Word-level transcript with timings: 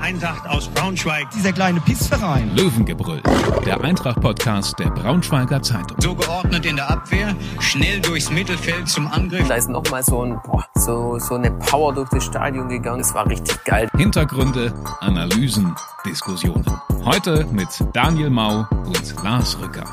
Eintracht 0.00 0.48
aus 0.48 0.68
Braunschweig. 0.68 1.30
Dieser 1.30 1.52
kleine 1.52 1.80
Pissverein. 1.80 2.56
Löwengebrüll, 2.56 3.22
der 3.66 3.80
Eintracht-Podcast 3.80 4.78
der 4.78 4.90
Braunschweiger 4.90 5.62
Zeitung. 5.62 5.96
So 6.00 6.14
geordnet 6.14 6.64
in 6.64 6.76
der 6.76 6.90
Abwehr, 6.90 7.36
schnell 7.60 8.00
durchs 8.00 8.30
Mittelfeld 8.30 8.88
zum 8.88 9.06
Angriff. 9.06 9.46
Da 9.48 9.56
ist 9.56 9.68
nochmal 9.68 10.02
so, 10.02 10.24
ein, 10.24 10.40
boah, 10.44 10.64
so, 10.74 11.18
so 11.18 11.34
eine 11.34 11.50
Power 11.50 11.92
durch 11.92 12.08
das 12.10 12.24
Stadion 12.24 12.68
gegangen. 12.68 13.00
Es 13.00 13.12
war 13.14 13.28
richtig 13.28 13.62
geil. 13.64 13.88
Hintergründe, 13.96 14.72
Analysen, 15.00 15.74
Diskussionen. 16.06 16.64
Heute 17.04 17.46
mit 17.52 17.68
Daniel 17.92 18.30
Mau 18.30 18.66
und 18.86 19.14
Lars 19.22 19.58
Rücker. 19.60 19.84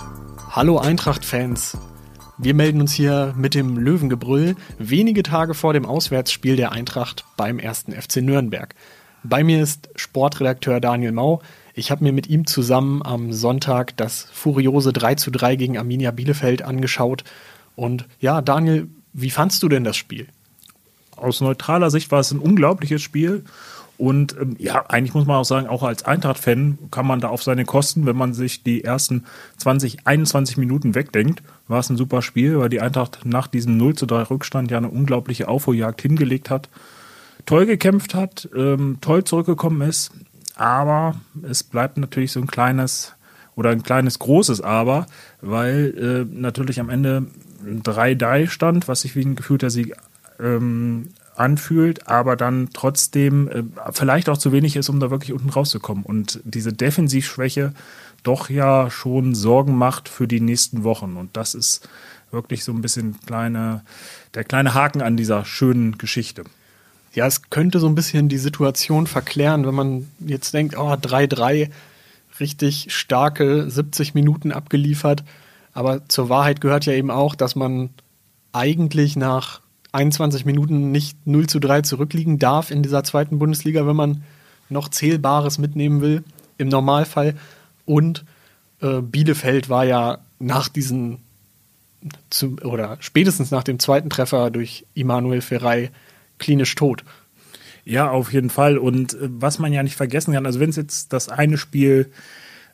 Hallo 0.51 0.79
Eintracht-Fans. 0.79 1.77
Wir 2.39 2.53
melden 2.53 2.81
uns 2.81 2.93
hier 2.93 3.33
mit 3.35 3.55
dem 3.55 3.77
Löwengebrüll 3.77 4.55
wenige 4.77 5.23
Tage 5.23 5.53
vor 5.55 5.73
dem 5.73 5.85
Auswärtsspiel 5.85 6.55
der 6.55 6.71
Eintracht 6.71 7.25
beim 7.35 7.57
ersten 7.57 7.91
FC 7.91 8.17
Nürnberg. 8.17 8.75
Bei 9.29 9.43
mir 9.43 9.61
ist 9.61 9.89
Sportredakteur 9.97 10.79
Daniel 10.79 11.11
Mau. 11.11 11.41
Ich 11.73 11.91
habe 11.91 12.03
mir 12.03 12.13
mit 12.13 12.27
ihm 12.27 12.47
zusammen 12.47 13.01
am 13.03 13.33
Sonntag 13.33 13.97
das 13.97 14.27
furiose 14.31 14.93
3 14.93 15.15
zu 15.15 15.31
3 15.31 15.57
gegen 15.57 15.77
Arminia 15.77 16.11
Bielefeld 16.11 16.61
angeschaut. 16.61 17.25
Und 17.75 18.05
ja, 18.21 18.41
Daniel, 18.41 18.87
wie 19.11 19.29
fandst 19.29 19.61
du 19.63 19.67
denn 19.67 19.83
das 19.83 19.97
Spiel? 19.97 20.27
Aus 21.17 21.41
neutraler 21.41 21.89
Sicht 21.89 22.09
war 22.09 22.21
es 22.21 22.31
ein 22.31 22.39
unglaubliches 22.39 23.01
Spiel. 23.01 23.43
Und 23.97 24.37
ähm, 24.39 24.55
ja, 24.59 24.85
eigentlich 24.87 25.13
muss 25.13 25.25
man 25.25 25.35
auch 25.35 25.45
sagen, 25.45 25.67
auch 25.67 25.83
als 25.83 26.05
Eintracht-Fan 26.05 26.77
kann 26.89 27.05
man 27.05 27.19
da 27.19 27.27
auf 27.27 27.43
seine 27.43 27.65
Kosten, 27.65 28.05
wenn 28.05 28.15
man 28.15 28.33
sich 28.33 28.63
die 28.63 28.85
ersten 28.85 29.25
20, 29.57 30.07
21 30.07 30.55
Minuten 30.55 30.95
wegdenkt, 30.95 31.43
war 31.67 31.79
es 31.79 31.89
ein 31.89 31.97
super 31.97 32.21
Spiel, 32.21 32.59
weil 32.59 32.69
die 32.69 32.79
Eintracht 32.79 33.25
nach 33.25 33.47
diesem 33.47 33.75
0 33.75 33.95
zu 33.95 34.05
3 34.05 34.21
Rückstand 34.23 34.71
ja 34.71 34.77
eine 34.77 34.89
unglaubliche 34.89 35.49
Aufholjagd 35.49 36.01
hingelegt 36.01 36.49
hat, 36.49 36.69
toll 37.47 37.65
gekämpft 37.65 38.13
hat, 38.13 38.47
ähm, 38.55 38.99
toll 39.01 39.23
zurückgekommen 39.23 39.81
ist, 39.81 40.11
aber 40.55 41.15
es 41.41 41.63
bleibt 41.63 41.97
natürlich 41.97 42.31
so 42.31 42.39
ein 42.39 42.47
kleines 42.47 43.15
oder 43.55 43.71
ein 43.71 43.81
kleines 43.81 44.19
großes 44.19 44.61
Aber, 44.61 45.07
weil 45.41 46.27
äh, 46.29 46.35
natürlich 46.39 46.79
am 46.79 46.89
Ende 46.89 47.25
3-3 47.65 48.47
stand, 48.47 48.87
was 48.87 49.01
sich 49.01 49.15
wie 49.15 49.25
ein 49.25 49.35
gefühlter 49.35 49.71
Sieg 49.71 49.95
ähm, 50.39 51.09
anfühlt, 51.35 52.07
aber 52.07 52.35
dann 52.35 52.69
trotzdem 52.73 53.47
äh, 53.47 53.63
vielleicht 53.91 54.29
auch 54.29 54.37
zu 54.37 54.51
wenig 54.51 54.75
ist, 54.75 54.89
um 54.89 54.99
da 54.99 55.09
wirklich 55.09 55.33
unten 55.33 55.49
rauszukommen. 55.49 56.03
Und 56.03 56.39
diese 56.43 56.73
Defensivschwäche 56.73 57.73
doch 58.23 58.49
ja 58.49 58.91
schon 58.91 59.33
Sorgen 59.33 59.75
macht 59.75 60.09
für 60.09 60.27
die 60.27 60.41
nächsten 60.41 60.83
Wochen. 60.83 61.15
Und 61.15 61.35
das 61.37 61.55
ist 61.55 61.87
wirklich 62.29 62.63
so 62.63 62.73
ein 62.73 62.81
bisschen 62.81 63.15
kleine, 63.25 63.83
der 64.33 64.43
kleine 64.43 64.73
Haken 64.73 65.01
an 65.01 65.17
dieser 65.17 65.45
schönen 65.45 65.97
Geschichte. 65.97 66.43
Ja, 67.17 67.25
es 67.25 67.49
könnte 67.49 67.79
so 67.79 67.87
ein 67.87 67.95
bisschen 67.95 68.29
die 68.29 68.37
Situation 68.37 69.07
verklären, 69.07 69.65
wenn 69.65 69.73
man 69.73 70.07
jetzt 70.19 70.53
denkt, 70.53 70.77
oh, 70.77 70.91
3-3, 70.91 71.71
richtig 72.39 72.93
starke 72.93 73.71
70 73.71 74.13
Minuten 74.13 74.51
abgeliefert. 74.51 75.23
Aber 75.73 76.07
zur 76.09 76.29
Wahrheit 76.29 76.61
gehört 76.61 76.85
ja 76.85 76.93
eben 76.93 77.09
auch, 77.09 77.33
dass 77.33 77.55
man 77.55 77.89
eigentlich 78.51 79.15
nach 79.15 79.61
21 79.93 80.45
Minuten 80.45 80.91
nicht 80.91 81.17
0 81.25 81.47
zu 81.47 81.57
3 81.57 81.81
zurückliegen 81.81 82.37
darf 82.37 82.69
in 82.69 82.83
dieser 82.83 83.03
zweiten 83.03 83.39
Bundesliga, 83.39 83.87
wenn 83.87 83.95
man 83.95 84.23
noch 84.69 84.87
Zählbares 84.87 85.57
mitnehmen 85.57 86.01
will, 86.01 86.23
im 86.59 86.67
Normalfall. 86.67 87.33
Und 87.87 88.25
äh, 88.79 89.01
Bielefeld 89.01 89.69
war 89.69 89.85
ja 89.85 90.19
nach 90.37 90.69
diesen, 90.69 91.17
zu, 92.29 92.57
oder 92.57 92.97
spätestens 92.99 93.49
nach 93.49 93.63
dem 93.63 93.79
zweiten 93.79 94.11
Treffer 94.11 94.51
durch 94.51 94.85
Immanuel 94.93 95.41
Ferrei 95.41 95.89
klinisch 96.39 96.75
tot. 96.75 97.03
Ja, 97.85 98.09
auf 98.09 98.33
jeden 98.33 98.49
Fall. 98.49 98.77
Und 98.77 99.13
äh, 99.13 99.29
was 99.29 99.59
man 99.59 99.73
ja 99.73 99.83
nicht 99.83 99.95
vergessen 99.95 100.33
kann, 100.33 100.45
also 100.45 100.59
wenn 100.59 100.69
es 100.69 100.75
jetzt 100.75 101.13
das 101.13 101.29
eine 101.29 101.57
Spiel 101.57 102.11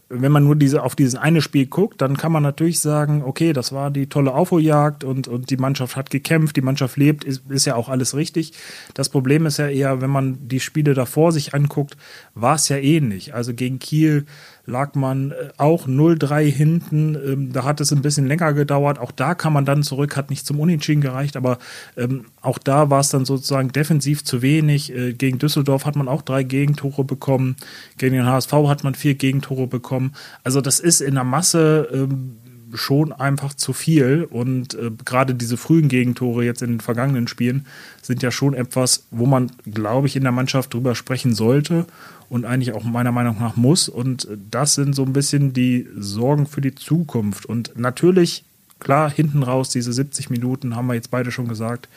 wenn 0.09 0.31
man 0.31 0.44
nur 0.44 0.56
diese, 0.56 0.83
auf 0.83 0.95
dieses 0.95 1.16
eine 1.16 1.42
Spiel 1.42 1.66
guckt, 1.66 2.02
dann 2.02 2.17
kann 2.17 2.31
man 2.31 2.44
natürlich 2.44 2.80
sagen, 2.80 3.23
okay, 3.23 3.52
das 3.52 3.72
war 3.72 3.89
die 3.89 4.08
tolle 4.08 4.34
Aufholjagd 4.34 5.03
und, 5.03 5.28
und 5.28 5.50
die 5.50 5.57
Mannschaft 5.57 5.96
hat 5.96 6.09
gekämpft, 6.09 6.56
die 6.56 6.62
Mannschaft 6.62 6.97
lebt, 6.97 7.24
ist, 7.24 7.50
ist 7.50 7.66
ja 7.66 7.75
auch 7.75 7.90
alles 7.90 8.16
richtig. 8.16 8.53
Das 8.94 9.09
Problem 9.09 9.46
ist 9.46 9.57
ja 9.57 9.68
eher, 9.68 10.01
wenn 10.01 10.12
man 10.12 10.38
die 10.47 10.59
Spiele 10.59 10.94
davor 10.94 11.31
sich 11.31 11.53
anguckt, 11.53 11.97
war 12.35 12.56
es 12.56 12.69
ja 12.69 12.78
ähnlich. 12.78 13.34
Also 13.34 13.53
gegen 13.53 13.80
Kiel 13.80 14.25
lag 14.66 14.96
man 14.96 15.31
äh, 15.31 15.50
auch 15.57 15.88
0-3 15.88 16.44
hinten. 16.44 17.16
Ähm, 17.16 17.53
da 17.53 17.63
hat 17.63 17.81
es 17.81 17.91
ein 17.91 18.01
bisschen 18.01 18.28
länger 18.28 18.53
gedauert. 18.53 19.00
Auch 19.00 19.12
da 19.12 19.35
kam 19.35 19.53
man 19.53 19.66
dann 19.66 19.84
zurück, 19.84 20.16
hat 20.16 20.29
nicht 20.29 20.46
zum 20.46 20.59
Unentschieden 20.59 21.01
gereicht, 21.01 21.35
aber 21.35 21.57
ähm, 21.97 22.25
auch 22.41 22.57
da 22.57 22.90
war 22.90 23.01
es 23.01 23.09
dann 23.09 23.25
sozusagen 23.25 23.72
defensiv 23.72 24.24
zu 24.24 24.41
wenig. 24.41 24.94
Äh, 24.96 25.13
gegen 25.13 25.40
Düsseldorf 25.40 25.85
hat 25.85 25.96
man 25.96 26.07
auch 26.07 26.22
drei 26.22 26.44
Gegentore 26.44 27.03
bekommen. 27.03 27.57
Gegen 27.97 28.16
den 28.16 28.25
HSV 28.25 28.53
hat 28.68 28.84
man 28.84 28.96
vier 28.96 29.16
Gegentore 29.16 29.68
bekommen. 29.68 30.13
Also 30.44 30.62
das 30.62 30.80
ist 30.80 31.01
in 31.01 31.16
der 31.16 31.25
Masse 31.25 31.90
ähm, 31.91 32.38
schon 32.73 33.11
einfach 33.13 33.53
zu 33.53 33.73
viel. 33.73 34.28
Und 34.29 34.73
äh, 34.75 34.91
gerade 35.06 35.35
diese 35.35 35.57
frühen 35.57 35.88
Gegentore 35.88 36.44
jetzt 36.44 36.61
in 36.61 36.72
den 36.72 36.79
vergangenen 36.79 37.28
Spielen 37.28 37.66
sind 38.01 38.23
ja 38.23 38.31
schon 38.31 38.53
etwas, 38.53 39.06
wo 39.11 39.25
man, 39.25 39.51
glaube 39.66 40.07
ich, 40.07 40.16
in 40.16 40.23
der 40.23 40.31
Mannschaft 40.31 40.73
drüber 40.73 40.95
sprechen 40.95 41.33
sollte 41.33 41.85
und 42.29 42.45
eigentlich 42.45 42.73
auch 42.73 42.83
meiner 42.83 43.12
Meinung 43.12 43.38
nach 43.39 43.56
muss. 43.56 43.89
Und 43.89 44.28
das 44.50 44.75
sind 44.75 44.95
so 44.95 45.03
ein 45.03 45.13
bisschen 45.13 45.53
die 45.53 45.88
Sorgen 45.97 46.47
für 46.47 46.62
die 46.62 46.75
Zukunft. 46.75 47.45
Und 47.45 47.78
natürlich, 47.78 48.44
klar, 48.79 49.12
hinten 49.12 49.44
raus, 49.44 49.69
diese 49.69 49.94
70 49.94 50.29
Minuten, 50.29 50.75
haben 50.75 50.88
wir 50.88 50.95
jetzt 50.95 51.12
beide 51.12 51.31
schon 51.31 51.47
gesagt, 51.47 51.88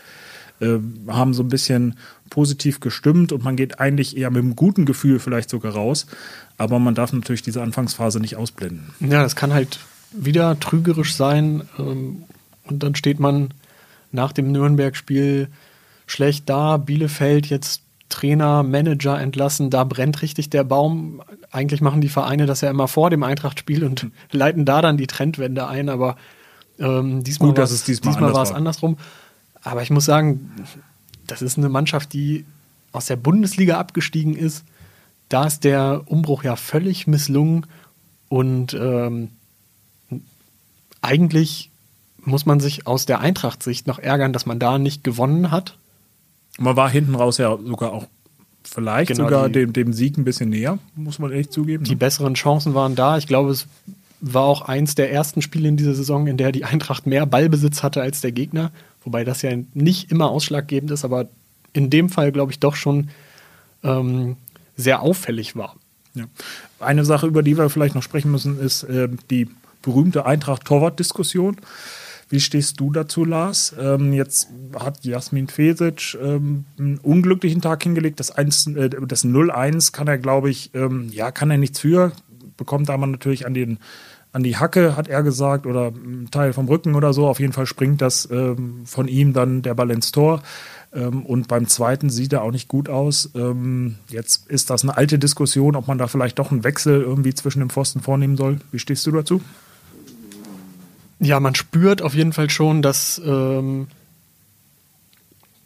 äh, 0.60 0.78
haben 1.09 1.34
so 1.34 1.42
ein 1.42 1.48
bisschen 1.48 1.97
positiv 2.31 2.81
gestimmt 2.81 3.32
und 3.32 3.44
man 3.44 3.56
geht 3.56 3.78
eigentlich 3.78 4.16
eher 4.16 4.31
mit 4.31 4.42
einem 4.42 4.56
guten 4.56 4.84
Gefühl 4.84 5.19
vielleicht 5.19 5.50
sogar 5.50 5.72
raus. 5.72 6.06
Aber 6.56 6.78
man 6.78 6.94
darf 6.94 7.12
natürlich 7.12 7.42
diese 7.42 7.62
Anfangsphase 7.62 8.20
nicht 8.20 8.36
ausblenden. 8.36 8.91
Ja, 9.00 9.22
das 9.22 9.36
kann 9.36 9.53
halt 9.53 9.78
wieder 10.16 10.59
trügerisch 10.59 11.15
sein. 11.15 11.62
Ähm, 11.78 12.25
und 12.65 12.82
dann 12.82 12.94
steht 12.94 13.21
man 13.21 13.54
nach 14.12 14.32
dem 14.32 14.53
Nürnberg-Spiel 14.53 15.49
schlecht 16.06 16.49
da. 16.49 16.77
Bielefeld 16.77 17.47
jetzt 17.47 17.82
Trainer, 18.09 18.62
Manager 18.62 19.21
entlassen, 19.21 19.71
da 19.71 19.84
brennt 19.84 20.22
richtig 20.22 20.49
der 20.50 20.65
Baum. 20.65 21.22
Eigentlich 21.50 21.81
machen 21.81 22.00
die 22.00 22.09
Vereine 22.09 22.47
das 22.47 22.60
ja 22.60 22.71
immer 22.71 22.88
vor 22.88 23.10
dem 23.10 23.22
Eintracht-Spiel 23.22 23.84
und 23.84 24.06
leiten 24.31 24.65
da 24.65 24.81
dann 24.81 24.97
die 24.97 25.06
Trendwende 25.06 25.66
ein, 25.66 25.88
aber 25.88 26.16
ähm, 26.78 27.25
diesmal, 27.25 27.50
Gut, 27.50 27.59
dass 27.59 27.71
es 27.71 27.84
diesmal, 27.84 28.15
diesmal 28.15 28.34
war 28.34 28.43
es 28.43 28.53
andersrum. 28.53 28.97
Aber 29.62 29.83
ich 29.83 29.91
muss 29.91 30.04
sagen, 30.04 30.53
das 31.27 31.43
ist 31.43 31.59
eine 31.59 31.69
Mannschaft, 31.69 32.12
die 32.12 32.44
aus 32.93 33.06
der 33.06 33.16
Bundesliga 33.16 33.78
abgestiegen 33.78 34.37
ist. 34.37 34.65
Da 35.28 35.47
ist 35.47 35.65
der 35.65 36.03
Umbruch 36.06 36.44
ja 36.44 36.54
völlig 36.54 37.09
misslungen 37.09 37.66
und 38.28 38.75
ähm, 38.75 39.31
eigentlich 41.06 41.71
muss 42.25 42.44
man 42.44 42.61
sich 42.61 42.87
aus 42.87 43.06
der 43.06 43.21
Eintracht-Sicht 43.21 43.87
noch 43.87 43.99
ärgern, 43.99 44.33
dass 44.33 44.47
man 44.47 44.59
da 44.59 44.78
nicht 44.78 45.05
gewonnen 45.05 45.50
hat. 45.50 45.78
Man 46.59 46.77
war 46.77 46.91
hinten 46.91 47.15
raus 47.15 47.39
ja 47.39 47.56
sogar 47.65 47.93
auch 47.93 48.06
vielleicht 48.65 49.09
genau, 49.09 49.25
sogar 49.25 49.49
die, 49.49 49.61
dem, 49.61 49.72
dem 49.72 49.93
Sieg 49.93 50.19
ein 50.19 50.25
bisschen 50.25 50.50
näher, 50.50 50.78
muss 50.97 51.19
man 51.19 51.31
echt 51.31 51.53
zugeben. 51.53 51.84
Die 51.84 51.93
ne? 51.93 51.97
besseren 51.97 52.34
Chancen 52.34 52.75
waren 52.75 52.97
da. 52.97 53.16
Ich 53.16 53.27
glaube, 53.27 53.50
es 53.50 53.66
war 54.21 54.43
auch 54.43 54.62
eins 54.62 54.95
der 54.95 55.12
ersten 55.12 55.41
Spiele 55.43 55.69
in 55.69 55.77
dieser 55.77 55.95
Saison, 55.95 56.27
in 56.27 56.37
der 56.37 56.50
die 56.50 56.65
Eintracht 56.65 57.06
mehr 57.06 57.27
Ballbesitz 57.27 57.83
hatte 57.83 58.03
als 58.03 58.21
der 58.21 58.33
Gegner. 58.33 58.72
Wobei 59.05 59.25
das 59.25 59.43
ja 59.43 59.53
nicht 59.75 60.11
immer 60.11 60.31
ausschlaggebend 60.31 60.91
ist, 60.91 61.05
aber 61.05 61.28
in 61.72 61.91
dem 61.91 62.09
Fall, 62.09 62.33
glaube 62.33 62.50
ich, 62.50 62.59
doch 62.59 62.75
schon 62.75 63.11
ähm, 63.84 64.37
sehr 64.77 65.03
auffällig 65.03 65.55
war. 65.55 65.77
Ja. 66.15 66.25
Eine 66.81 67.05
Sache, 67.05 67.27
über 67.27 67.43
die 67.43 67.56
wir 67.56 67.71
vielleicht 67.71 67.95
noch 67.95 68.03
sprechen 68.03 68.33
müssen, 68.33 68.59
ist 68.59 68.83
äh, 68.84 69.09
die 69.31 69.49
berühmte 69.86 70.26
Eintracht-Torwart-Diskussion. 70.26 71.56
Wie 72.28 72.41
stehst 72.41 72.80
du 72.80 72.91
dazu, 72.91 73.24
Lars? 73.24 73.74
Ähm, 73.80 74.12
jetzt 74.12 74.48
hat 74.76 75.04
Jasmin 75.04 75.47
Fesic 75.47 76.19
ähm, 76.20 76.64
einen 76.76 76.98
unglücklichen 76.98 77.60
Tag 77.60 77.84
hingelegt. 77.84 78.19
Das, 78.19 78.32
1, 78.32 78.66
äh, 78.74 78.91
das 78.91 79.24
0-1 79.24 79.92
kann 79.92 80.08
er, 80.08 80.18
glaube 80.18 80.50
ich, 80.50 80.74
ähm, 80.74 81.09
ja, 81.12 81.30
kann 81.30 81.53
er 81.53 81.59
nichts 81.59 81.78
für. 81.78 82.10
Bekommt 82.56 82.91
aber 82.91 83.06
natürlich 83.06 83.47
an, 83.47 83.54
den, 83.54 83.78
an 84.33 84.42
die 84.42 84.56
Hacke, 84.56 84.97
hat 84.97 85.06
er 85.06 85.22
gesagt, 85.22 85.66
oder 85.66 85.92
einen 85.94 86.28
Teil 86.32 86.53
vom 86.53 86.66
Rücken 86.66 86.97
oder 86.97 87.12
so. 87.12 87.28
Auf 87.28 87.39
jeden 87.39 87.53
Fall 87.53 87.66
springt 87.66 88.03
das 88.03 88.28
ähm, 88.32 88.82
von 88.86 89.06
ihm 89.06 89.32
dann 89.32 89.62
der 89.62 89.74
Ball 89.74 89.92
ins 89.92 90.10
Tor. 90.10 90.42
Ähm, 90.92 91.24
und 91.24 91.47
beim 91.47 91.68
zweiten 91.68 92.10
sieht 92.10 92.32
er 92.32 92.42
auch 92.42 92.50
nicht 92.50 92.66
gut 92.66 92.89
aus. 92.89 93.30
Ähm, 93.36 93.98
jetzt 94.09 94.50
ist 94.50 94.71
das 94.71 94.82
eine 94.82 94.97
alte 94.97 95.21
Diskussion, 95.21 95.77
ob 95.77 95.86
man 95.86 95.98
da 95.98 96.09
vielleicht 96.09 96.41
doch 96.41 96.50
einen 96.50 96.65
Wechsel 96.65 97.03
irgendwie 97.03 97.34
zwischen 97.34 97.60
dem 97.60 97.71
Pfosten 97.71 98.00
vornehmen 98.00 98.36
soll. 98.36 98.59
Wie 98.72 98.80
stehst 98.80 99.06
du 99.06 99.12
dazu? 99.12 99.41
Ja, 101.18 101.41
man 101.41 101.54
spürt 101.54 102.03
auf 102.03 102.15
jeden 102.15 102.33
Fall 102.33 102.51
schon, 102.51 102.83
dass, 102.83 103.21
ähm, 103.24 103.89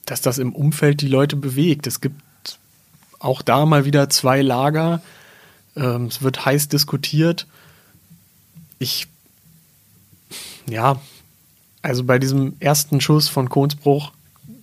dass 0.06 0.20
das 0.20 0.38
im 0.38 0.55
Umfeld 0.55 1.00
die 1.00 1.08
Leute 1.08 1.37
bewegt. 1.37 1.87
Es 1.87 2.00
gibt 2.00 2.20
auch 3.19 3.43
da 3.43 3.67
mal 3.67 3.85
wieder 3.85 4.08
zwei 4.11 4.43
Lager. 4.43 5.02
Ähm, 5.76 6.06
es 6.06 6.23
wird 6.23 6.44
heiß 6.44 6.69
diskutiert. 6.69 7.47
Ich, 8.79 9.08
ja, 10.69 11.00
also 11.82 12.05
bei 12.05 12.19
diesem 12.19 12.55
ersten 12.61 13.00
Schuss 13.00 13.29
von 13.29 13.49
Kohnsbruch, 13.49 14.12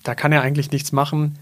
da 0.03 0.15
kann 0.15 0.31
er 0.31 0.41
eigentlich 0.41 0.71
nichts 0.71 0.91
machen. 0.91 1.37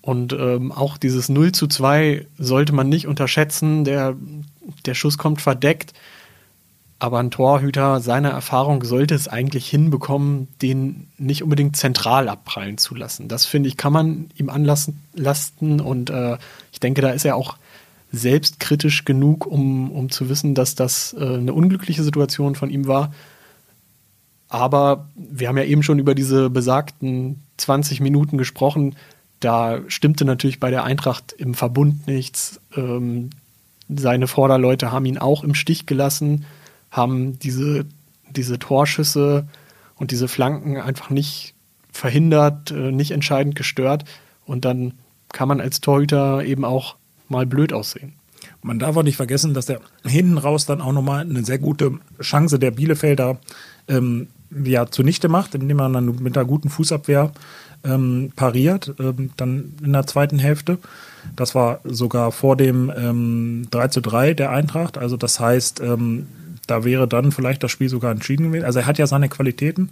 Und 0.00 0.32
ähm, 0.32 0.72
auch 0.72 0.96
dieses 0.96 1.28
0 1.28 1.52
zu 1.52 1.66
2 1.66 2.26
sollte 2.38 2.72
man 2.72 2.88
nicht 2.88 3.06
unterschätzen. 3.06 3.84
Der, 3.84 4.16
der 4.86 4.94
Schuss 4.94 5.18
kommt 5.18 5.40
verdeckt. 5.40 5.92
Aber 7.00 7.20
ein 7.20 7.30
Torhüter 7.30 8.00
seiner 8.00 8.30
Erfahrung 8.30 8.82
sollte 8.82 9.14
es 9.14 9.28
eigentlich 9.28 9.68
hinbekommen, 9.68 10.48
den 10.60 11.06
nicht 11.16 11.44
unbedingt 11.44 11.76
zentral 11.76 12.28
abprallen 12.28 12.76
zu 12.76 12.96
lassen. 12.96 13.28
Das 13.28 13.44
finde 13.44 13.68
ich, 13.68 13.76
kann 13.76 13.92
man 13.92 14.30
ihm 14.36 14.50
anlasten. 14.50 15.80
Und 15.80 16.10
äh, 16.10 16.38
ich 16.72 16.80
denke, 16.80 17.00
da 17.00 17.10
ist 17.10 17.24
er 17.24 17.36
auch 17.36 17.56
selbstkritisch 18.10 19.04
genug, 19.04 19.46
um, 19.46 19.92
um 19.92 20.10
zu 20.10 20.28
wissen, 20.28 20.54
dass 20.54 20.74
das 20.74 21.14
äh, 21.18 21.24
eine 21.24 21.52
unglückliche 21.52 22.02
Situation 22.02 22.56
von 22.56 22.70
ihm 22.70 22.88
war. 22.88 23.12
Aber 24.48 25.08
wir 25.14 25.48
haben 25.48 25.58
ja 25.58 25.64
eben 25.64 25.82
schon 25.82 25.98
über 25.98 26.14
diese 26.14 26.50
besagten 26.50 27.42
20 27.58 28.00
Minuten 28.00 28.38
gesprochen. 28.38 28.96
Da 29.40 29.80
stimmte 29.88 30.24
natürlich 30.24 30.58
bei 30.58 30.70
der 30.70 30.84
Eintracht 30.84 31.32
im 31.32 31.54
Verbund 31.54 32.08
nichts. 32.08 32.60
Ähm, 32.74 33.30
seine 33.88 34.26
Vorderleute 34.26 34.90
haben 34.90 35.06
ihn 35.06 35.18
auch 35.18 35.44
im 35.44 35.54
Stich 35.54 35.86
gelassen, 35.86 36.44
haben 36.90 37.38
diese, 37.38 37.86
diese 38.30 38.58
Torschüsse 38.58 39.46
und 39.96 40.10
diese 40.10 40.28
Flanken 40.28 40.76
einfach 40.76 41.10
nicht 41.10 41.54
verhindert, 41.92 42.70
äh, 42.70 42.92
nicht 42.92 43.10
entscheidend 43.10 43.54
gestört. 43.54 44.04
Und 44.46 44.64
dann 44.64 44.94
kann 45.32 45.48
man 45.48 45.60
als 45.60 45.80
Torhüter 45.80 46.44
eben 46.44 46.64
auch 46.64 46.96
mal 47.28 47.46
blöd 47.46 47.72
aussehen. 47.72 48.14
Man 48.62 48.78
darf 48.78 48.96
auch 48.96 49.02
nicht 49.02 49.16
vergessen, 49.16 49.54
dass 49.54 49.68
er 49.68 49.80
hinten 50.04 50.38
raus 50.38 50.66
dann 50.66 50.80
auch 50.80 50.92
nochmal 50.92 51.20
eine 51.20 51.44
sehr 51.44 51.58
gute 51.58 51.98
Chance 52.20 52.58
der 52.58 52.70
Bielefelder 52.70 53.38
ähm, 53.88 54.28
ja, 54.64 54.86
zunichte 54.86 55.28
macht, 55.28 55.54
indem 55.54 55.76
man 55.76 55.92
dann 55.92 56.22
mit 56.22 56.36
einer 56.36 56.46
guten 56.46 56.70
Fußabwehr 56.70 57.32
ähm, 57.84 58.32
pariert, 58.34 58.94
ähm, 58.98 59.30
dann 59.36 59.74
in 59.82 59.92
der 59.92 60.06
zweiten 60.06 60.38
Hälfte. 60.38 60.78
Das 61.36 61.54
war 61.54 61.80
sogar 61.84 62.32
vor 62.32 62.56
dem 62.56 62.92
ähm, 62.96 63.68
3 63.70 63.88
zu 63.88 64.00
3 64.00 64.34
der 64.34 64.50
Eintracht. 64.50 64.98
Also 64.98 65.16
das 65.16 65.38
heißt, 65.38 65.80
ähm, 65.80 66.26
da 66.68 66.84
wäre 66.84 67.08
dann 67.08 67.32
vielleicht 67.32 67.62
das 67.62 67.72
Spiel 67.72 67.88
sogar 67.88 68.12
entschieden 68.12 68.46
gewesen. 68.46 68.64
Also 68.64 68.80
er 68.80 68.86
hat 68.86 68.98
ja 68.98 69.06
seine 69.06 69.28
Qualitäten, 69.28 69.90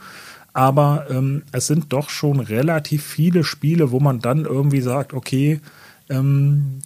aber 0.53 1.07
ähm, 1.11 1.43
es 1.53 1.67
sind 1.67 1.93
doch 1.93 2.09
schon 2.09 2.41
relativ 2.41 3.05
viele 3.05 3.45
Spiele, 3.45 3.91
wo 3.91 4.01
man 4.01 4.21
dann 4.21 4.45
irgendwie 4.45 4.81
sagt, 4.81 5.13
okay, 5.13 5.61
ähm, 6.09 6.81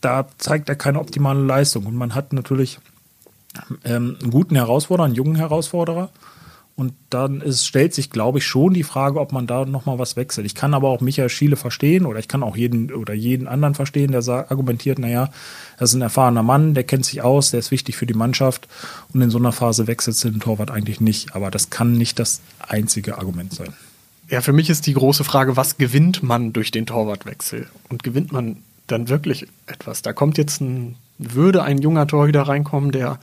da 0.00 0.26
zeigt 0.38 0.68
er 0.68 0.76
keine 0.76 1.00
optimale 1.00 1.40
Leistung. 1.40 1.86
Und 1.86 1.96
man 1.96 2.14
hat 2.14 2.32
natürlich 2.32 2.78
ähm, 3.84 4.16
einen 4.20 4.30
guten 4.30 4.56
Herausforderer, 4.56 5.06
einen 5.06 5.14
jungen 5.14 5.36
Herausforderer. 5.36 6.10
Und 6.76 6.92
dann 7.08 7.40
ist, 7.40 7.66
stellt 7.66 7.94
sich, 7.94 8.10
glaube 8.10 8.36
ich, 8.36 8.46
schon 8.46 8.74
die 8.74 8.82
Frage, 8.82 9.18
ob 9.18 9.32
man 9.32 9.46
da 9.46 9.64
nochmal 9.64 9.98
was 9.98 10.14
wechselt. 10.16 10.44
Ich 10.44 10.54
kann 10.54 10.74
aber 10.74 10.90
auch 10.90 11.00
Michael 11.00 11.30
Schiele 11.30 11.56
verstehen 11.56 12.04
oder 12.04 12.18
ich 12.18 12.28
kann 12.28 12.42
auch 12.42 12.54
jeden 12.54 12.92
oder 12.92 13.14
jeden 13.14 13.48
anderen 13.48 13.74
verstehen, 13.74 14.12
der 14.12 14.20
sagt, 14.20 14.50
argumentiert, 14.50 14.98
naja, 14.98 15.30
das 15.78 15.90
ist 15.90 15.94
ein 15.94 16.02
erfahrener 16.02 16.42
Mann, 16.42 16.74
der 16.74 16.84
kennt 16.84 17.06
sich 17.06 17.22
aus, 17.22 17.50
der 17.50 17.60
ist 17.60 17.70
wichtig 17.70 17.96
für 17.96 18.04
die 18.04 18.12
Mannschaft 18.12 18.68
und 19.14 19.22
in 19.22 19.30
so 19.30 19.38
einer 19.38 19.52
Phase 19.52 19.86
wechselt 19.86 20.22
den 20.22 20.38
Torwart 20.38 20.70
eigentlich 20.70 21.00
nicht. 21.00 21.34
Aber 21.34 21.50
das 21.50 21.70
kann 21.70 21.92
nicht 21.92 22.18
das 22.18 22.42
einzige 22.58 23.16
Argument 23.16 23.54
sein. 23.54 23.72
Ja, 24.28 24.42
für 24.42 24.52
mich 24.52 24.68
ist 24.68 24.86
die 24.86 24.94
große 24.94 25.24
Frage, 25.24 25.56
was 25.56 25.78
gewinnt 25.78 26.22
man 26.22 26.52
durch 26.52 26.72
den 26.72 26.84
Torwartwechsel? 26.84 27.68
Und 27.88 28.02
gewinnt 28.02 28.32
man 28.32 28.58
dann 28.86 29.08
wirklich 29.08 29.46
etwas? 29.66 30.02
Da 30.02 30.12
kommt 30.12 30.36
jetzt 30.36 30.60
ein, 30.60 30.96
würde 31.16 31.62
ein 31.62 31.78
junger 31.78 32.06
Torhüter 32.06 32.42
reinkommen, 32.42 32.92
der 32.92 33.18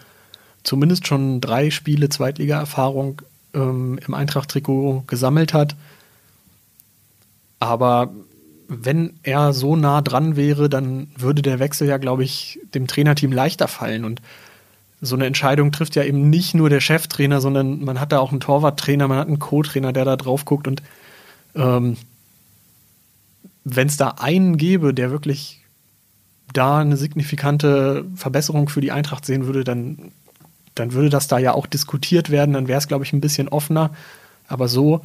zumindest 0.63 1.05
schon 1.05 1.39
drei 1.39 1.69
Spiele 1.69 2.09
Zweitliga-Erfahrung 2.09 3.21
ähm, 3.53 3.99
im 4.05 4.13
Eintracht-Trikot 4.13 5.03
gesammelt 5.07 5.53
hat. 5.53 5.75
Aber 7.59 8.13
wenn 8.67 9.13
er 9.23 9.53
so 9.53 9.75
nah 9.75 10.01
dran 10.01 10.35
wäre, 10.35 10.69
dann 10.69 11.07
würde 11.17 11.41
der 11.41 11.59
Wechsel 11.59 11.87
ja, 11.87 11.97
glaube 11.97 12.23
ich, 12.23 12.59
dem 12.73 12.87
Trainerteam 12.87 13.31
leichter 13.31 13.67
fallen. 13.67 14.05
Und 14.05 14.21
so 15.01 15.15
eine 15.15 15.25
Entscheidung 15.25 15.71
trifft 15.71 15.95
ja 15.95 16.03
eben 16.03 16.29
nicht 16.29 16.55
nur 16.55 16.69
der 16.69 16.79
Cheftrainer, 16.79 17.41
sondern 17.41 17.83
man 17.83 17.99
hat 17.99 18.11
da 18.11 18.19
auch 18.19 18.31
einen 18.31 18.39
Torwarttrainer, 18.39 19.07
man 19.07 19.17
hat 19.17 19.27
einen 19.27 19.39
Co-Trainer, 19.39 19.93
der 19.93 20.05
da 20.05 20.15
drauf 20.15 20.45
guckt. 20.45 20.67
Und 20.67 20.81
ähm, 21.55 21.97
wenn 23.63 23.87
es 23.87 23.97
da 23.97 24.15
einen 24.19 24.57
gäbe, 24.57 24.93
der 24.93 25.11
wirklich 25.11 25.61
da 26.53 26.79
eine 26.79 26.97
signifikante 26.97 28.05
Verbesserung 28.15 28.69
für 28.69 28.81
die 28.81 28.91
Eintracht 28.91 29.25
sehen 29.25 29.45
würde, 29.45 29.63
dann 29.63 30.11
dann 30.75 30.93
würde 30.93 31.09
das 31.09 31.27
da 31.27 31.37
ja 31.37 31.53
auch 31.53 31.67
diskutiert 31.67 32.29
werden, 32.29 32.53
dann 32.53 32.67
wäre 32.67 32.79
es, 32.79 32.87
glaube 32.87 33.03
ich, 33.03 33.13
ein 33.13 33.21
bisschen 33.21 33.47
offener. 33.47 33.91
Aber 34.47 34.67
so 34.67 35.01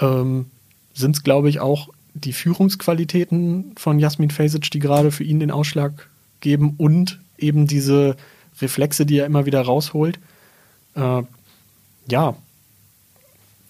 ähm, 0.00 0.46
sind 0.94 1.16
es, 1.16 1.22
glaube 1.22 1.48
ich, 1.48 1.60
auch 1.60 1.88
die 2.14 2.32
Führungsqualitäten 2.32 3.72
von 3.76 3.98
Jasmin 3.98 4.30
Fesic, 4.30 4.70
die 4.70 4.78
gerade 4.78 5.10
für 5.10 5.24
ihn 5.24 5.40
den 5.40 5.50
Ausschlag 5.50 6.08
geben 6.40 6.74
und 6.78 7.20
eben 7.38 7.66
diese 7.66 8.16
Reflexe, 8.60 9.04
die 9.04 9.18
er 9.18 9.26
immer 9.26 9.46
wieder 9.46 9.60
rausholt. 9.62 10.18
Äh, 10.94 11.22
ja, 12.08 12.36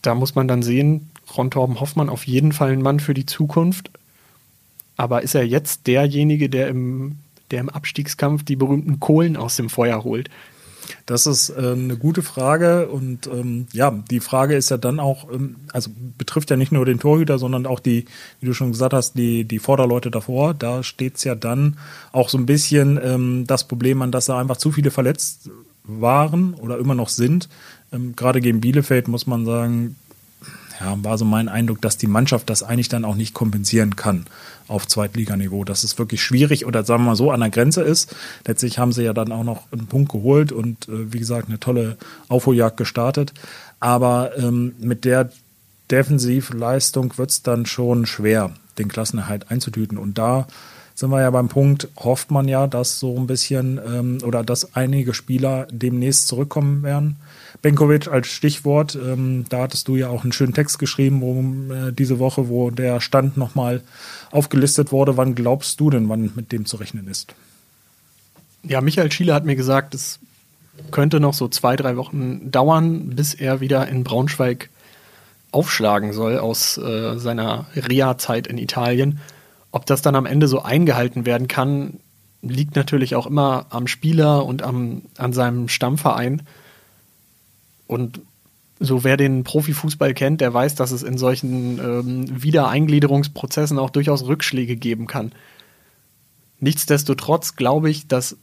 da 0.03 0.15
muss 0.15 0.35
man 0.35 0.49
dann 0.49 0.63
sehen, 0.63 1.11
Ron 1.37 1.51
Torben 1.51 1.81
Hoffmann 1.81 2.11
auf 2.11 2.27
jeden 2.27 2.53
Fall 2.53 2.73
ein 2.73 2.83
Mann 2.83 3.01
für 3.01 3.15
die 3.15 3.27
Zukunft. 3.27 3.91
Aber 4.97 5.23
ist 5.23 5.35
er 5.35 5.47
jetzt 5.47 5.87
derjenige, 5.87 6.49
der 6.49 6.69
im, 6.69 7.19
der 7.51 7.61
im 7.61 7.71
Abstiegskampf 7.71 8.45
die 8.45 8.57
berühmten 8.57 9.01
Kohlen 9.01 9.37
aus 9.37 9.57
dem 9.57 9.71
Feuer 9.71 10.05
holt? 10.05 10.29
Das 11.07 11.27
ist 11.27 11.51
äh, 11.51 11.73
eine 11.73 11.97
gute 11.97 12.23
Frage 12.23 12.89
und 12.89 13.27
ähm, 13.27 13.67
ja, 13.73 13.91
die 14.11 14.21
Frage 14.21 14.55
ist 14.55 14.71
ja 14.71 14.77
dann 14.77 15.01
auch, 15.01 15.31
ähm, 15.31 15.57
also 15.73 15.91
betrifft 16.19 16.51
ja 16.51 16.57
nicht 16.57 16.73
nur 16.73 16.85
den 16.85 16.99
Torhüter, 16.99 17.39
sondern 17.39 17.67
auch 17.67 17.81
die, 17.81 18.07
wie 18.41 18.47
du 18.47 18.55
schon 18.55 18.73
gesagt 18.73 18.93
hast, 18.93 19.15
die, 19.15 19.45
die 19.45 19.59
Vorderleute 19.59 20.11
davor. 20.11 20.55
Da 20.55 20.83
steht's 20.83 21.25
ja 21.25 21.35
dann 21.35 21.77
auch 22.13 22.29
so 22.29 22.39
ein 22.39 22.47
bisschen 22.47 22.99
ähm, 23.03 23.45
das 23.47 23.65
Problem 23.65 24.03
an, 24.03 24.13
dass 24.13 24.27
da 24.27 24.39
einfach 24.39 24.57
zu 24.57 24.73
viele 24.73 24.91
verletzt 24.91 25.51
waren 25.85 26.55
oder 26.55 26.79
immer 26.79 26.95
noch 26.95 27.09
sind. 27.09 27.49
Ähm, 27.93 28.17
gerade 28.17 28.41
gegen 28.41 28.61
Bielefeld 28.61 29.09
muss 29.09 29.27
man 29.27 29.45
sagen, 29.45 29.97
ja, 30.81 30.97
war 31.03 31.19
so 31.19 31.25
mein 31.25 31.49
Eindruck, 31.49 31.81
dass 31.81 31.97
die 31.97 32.07
Mannschaft 32.07 32.51
das 32.51 32.63
eigentlich 32.63 32.89
dann 32.89 33.05
auch 33.05 33.15
nicht 33.15 33.35
kompensieren 33.35 33.97
kann 33.97 34.27
auf 34.69 34.87
Zweitliganiveau. 34.87 35.65
Dass 35.65 35.85
es 35.85 35.99
wirklich 35.99 36.23
schwierig 36.23 36.67
oder 36.67 36.85
sagen 36.85 37.05
wir 37.05 37.11
mal 37.11 37.17
so 37.17 37.31
an 37.31 37.41
der 37.41 37.51
Grenze 37.51 37.83
ist. 37.83 38.15
Letztlich 38.47 38.79
haben 38.79 38.93
sie 38.93 39.03
ja 39.03 39.13
dann 39.13 39.33
auch 39.33 39.45
noch 39.45 39.71
einen 39.73 39.87
Punkt 39.87 40.13
geholt 40.13 40.53
und 40.53 40.89
äh, 40.89 41.13
wie 41.13 41.19
gesagt 41.19 41.49
eine 41.49 41.61
tolle 41.61 41.97
Aufholjagd 42.29 42.77
gestartet. 42.77 43.33
Aber 43.81 44.37
ähm, 44.37 44.75
mit 44.81 45.05
der 45.05 45.31
Defensivleistung 45.91 47.17
wird 47.19 47.31
es 47.31 47.43
dann 47.43 47.67
schon 47.67 48.07
schwer, 48.07 48.53
den 48.79 48.89
Klassenerhalt 48.89 49.51
einzutüten. 49.51 49.99
Und 49.99 50.19
da 50.19 50.47
sind 50.95 51.11
wir 51.11 51.21
ja 51.21 51.31
beim 51.31 51.49
Punkt, 51.49 51.89
hofft 51.97 52.31
man 52.31 52.49
ja, 52.49 52.67
dass 52.67 52.99
so 52.99 53.17
ein 53.19 53.27
bisschen 53.27 53.81
ähm, 53.87 54.19
oder 54.25 54.43
dass 54.43 54.75
einige 54.77 55.13
Spieler 55.13 55.67
demnächst 55.71 56.29
zurückkommen 56.29 56.83
werden. 56.83 57.17
Benkovic 57.65 58.09
als 58.09 58.27
Stichwort. 58.29 58.95
Ähm, 58.95 59.47
da 59.49 59.63
hattest 59.63 59.89
du 59.89 59.97
ja 59.97 60.11
auch 60.11 60.23
einen 60.23 60.33
schönen 60.33 60.53
Text 60.53 60.79
geschrieben, 60.79 61.23
wo 61.23 61.75
äh, 61.75 61.93
diese 61.95 62.19
Woche, 62.19 62.51
wo 62.51 62.71
der 62.71 63.01
Stand 63.01 63.39
nochmal 63.39 63.81
aufgelistet 64.31 64.93
wurde. 64.93 65.17
Wann 65.17 65.35
glaubst 65.35 65.81
du 65.81 65.89
denn, 65.89 66.11
wann 66.11 66.31
mit 66.37 66.53
dem 66.53 66.67
zu 66.67 66.77
rechnen 66.77 67.09
ist? 67.09 67.35
Ja, 68.65 68.83
Michael 68.83 69.11
Schiele 69.11 69.33
hat 69.33 69.47
mir 69.47 69.57
gesagt, 69.57 69.95
es 69.95 70.21
könnte 70.91 71.21
noch 71.21 71.33
so 71.33 71.49
zwei, 71.49 71.75
drei 71.75 71.97
Wochen 71.97 72.51
dauern, 72.51 73.09
bis 73.17 73.33
er 73.33 73.61
wieder 73.61 73.89
in 73.89 74.05
Braunschweig 74.05 74.69
aufschlagen 75.51 76.13
soll 76.13 76.39
aus 76.39 76.77
äh, 76.77 77.19
seiner 77.19 77.65
Reha-Zeit 77.75 78.47
in 78.47 78.59
Italien. 78.59 79.21
Ob 79.71 79.87
das 79.87 80.03
dann 80.03 80.17
am 80.17 80.27
Ende 80.27 80.49
so 80.49 80.61
eingehalten 80.61 81.25
werden 81.25 81.49
kann, 81.49 82.01
liegt 82.43 82.77
natürlich 82.77 83.15
auch 83.15 83.27
immer 83.27 83.67
am 83.71 83.87
Spieler 83.87 84.45
und 84.45 84.63
am, 84.63 85.01
an 85.17 85.33
seinem 85.33 85.69
Stammverein. 85.69 86.43
Und 87.87 88.21
so 88.81 89.05
wer 89.05 89.17
den 89.17 89.45
Profifußball 89.45 90.15
kennt, 90.15 90.41
der 90.41 90.53
weiß, 90.53 90.75
dass 90.75 90.91
es 90.91 91.03
in 91.03 91.19
solchen 91.19 91.79
ähm, 91.79 92.43
Wiedereingliederungsprozessen 92.43 93.79
auch 93.79 93.91
durchaus 93.91 94.27
Rückschläge 94.27 94.77
geben 94.77 95.07
kann. 95.07 95.33
Nichtsdestotrotz 96.61 97.57
glaube 97.57 97.91
ich, 97.91 98.09
dass 98.09 98.37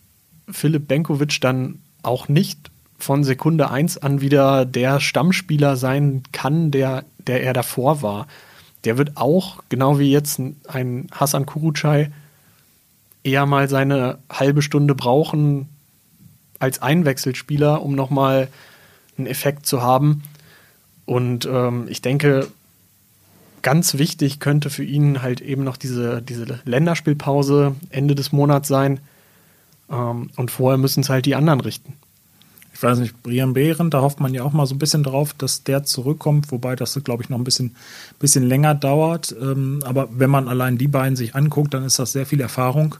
Philipp 0.49 0.87
Benkovic 0.87 1.39
dann 1.41 1.79
auch 2.03 2.27
nicht 2.27 2.71
von 2.97 3.23
Sekunde 3.23 3.69
1 3.71 3.97
an 3.97 4.21
wieder 4.21 4.65
der 4.65 4.99
Stammspieler 4.99 5.75
sein 5.75 6.23
kann, 6.31 6.71
der, 6.71 7.03
der 7.27 7.43
er 7.43 7.53
davor 7.53 8.01
war. 8.01 8.27
Der 8.83 8.97
wird 8.97 9.17
auch, 9.17 9.63
genau 9.69 9.99
wie 9.99 10.11
jetzt 10.11 10.39
ein 10.39 11.07
Hassan 11.11 11.45
Kurucay, 11.45 12.09
eher 13.23 13.45
mal 13.45 13.69
seine 13.69 14.17
halbe 14.31 14.61
Stunde 14.61 14.95
brauchen 14.95 15.69
als 16.59 16.81
Einwechselspieler, 16.81 17.81
um 17.81 17.95
nochmal 17.95 18.47
einen 19.21 19.31
Effekt 19.31 19.65
zu 19.65 19.81
haben. 19.81 20.23
Und 21.05 21.45
ähm, 21.45 21.85
ich 21.89 22.01
denke, 22.01 22.47
ganz 23.61 23.97
wichtig 23.97 24.39
könnte 24.39 24.69
für 24.69 24.83
ihn 24.83 25.21
halt 25.21 25.41
eben 25.41 25.63
noch 25.63 25.77
diese, 25.77 26.21
diese 26.21 26.59
Länderspielpause 26.65 27.75
Ende 27.89 28.15
des 28.15 28.31
Monats 28.31 28.67
sein. 28.67 28.99
Ähm, 29.89 30.29
und 30.35 30.51
vorher 30.51 30.77
müssen 30.77 31.01
es 31.01 31.09
halt 31.09 31.25
die 31.25 31.35
anderen 31.35 31.61
richten. 31.61 31.93
ich 32.73 32.81
weiß 32.81 32.99
nicht, 32.99 33.21
Brian 33.21 33.53
Behren, 33.53 33.89
da 33.89 34.01
hofft 34.01 34.19
man 34.19 34.33
ja 34.33 34.43
auch 34.43 34.53
mal 34.53 34.65
so 34.65 34.75
ein 34.75 34.79
bisschen 34.79 35.03
drauf, 35.03 35.33
dass 35.33 35.63
der 35.63 35.83
zurückkommt, 35.83 36.51
wobei 36.51 36.75
das, 36.75 36.99
glaube 37.03 37.23
ich, 37.23 37.29
noch 37.29 37.37
ein 37.37 37.43
bisschen, 37.43 37.75
bisschen 38.19 38.43
länger 38.47 38.73
dauert. 38.73 39.35
Ähm, 39.39 39.81
aber 39.85 40.09
wenn 40.11 40.29
man 40.29 40.47
allein 40.47 40.77
die 40.77 40.87
beiden 40.87 41.15
sich 41.15 41.35
anguckt, 41.35 41.73
dann 41.73 41.83
ist 41.83 41.99
das 41.99 42.11
sehr 42.11 42.25
viel 42.25 42.41
Erfahrung, 42.41 42.95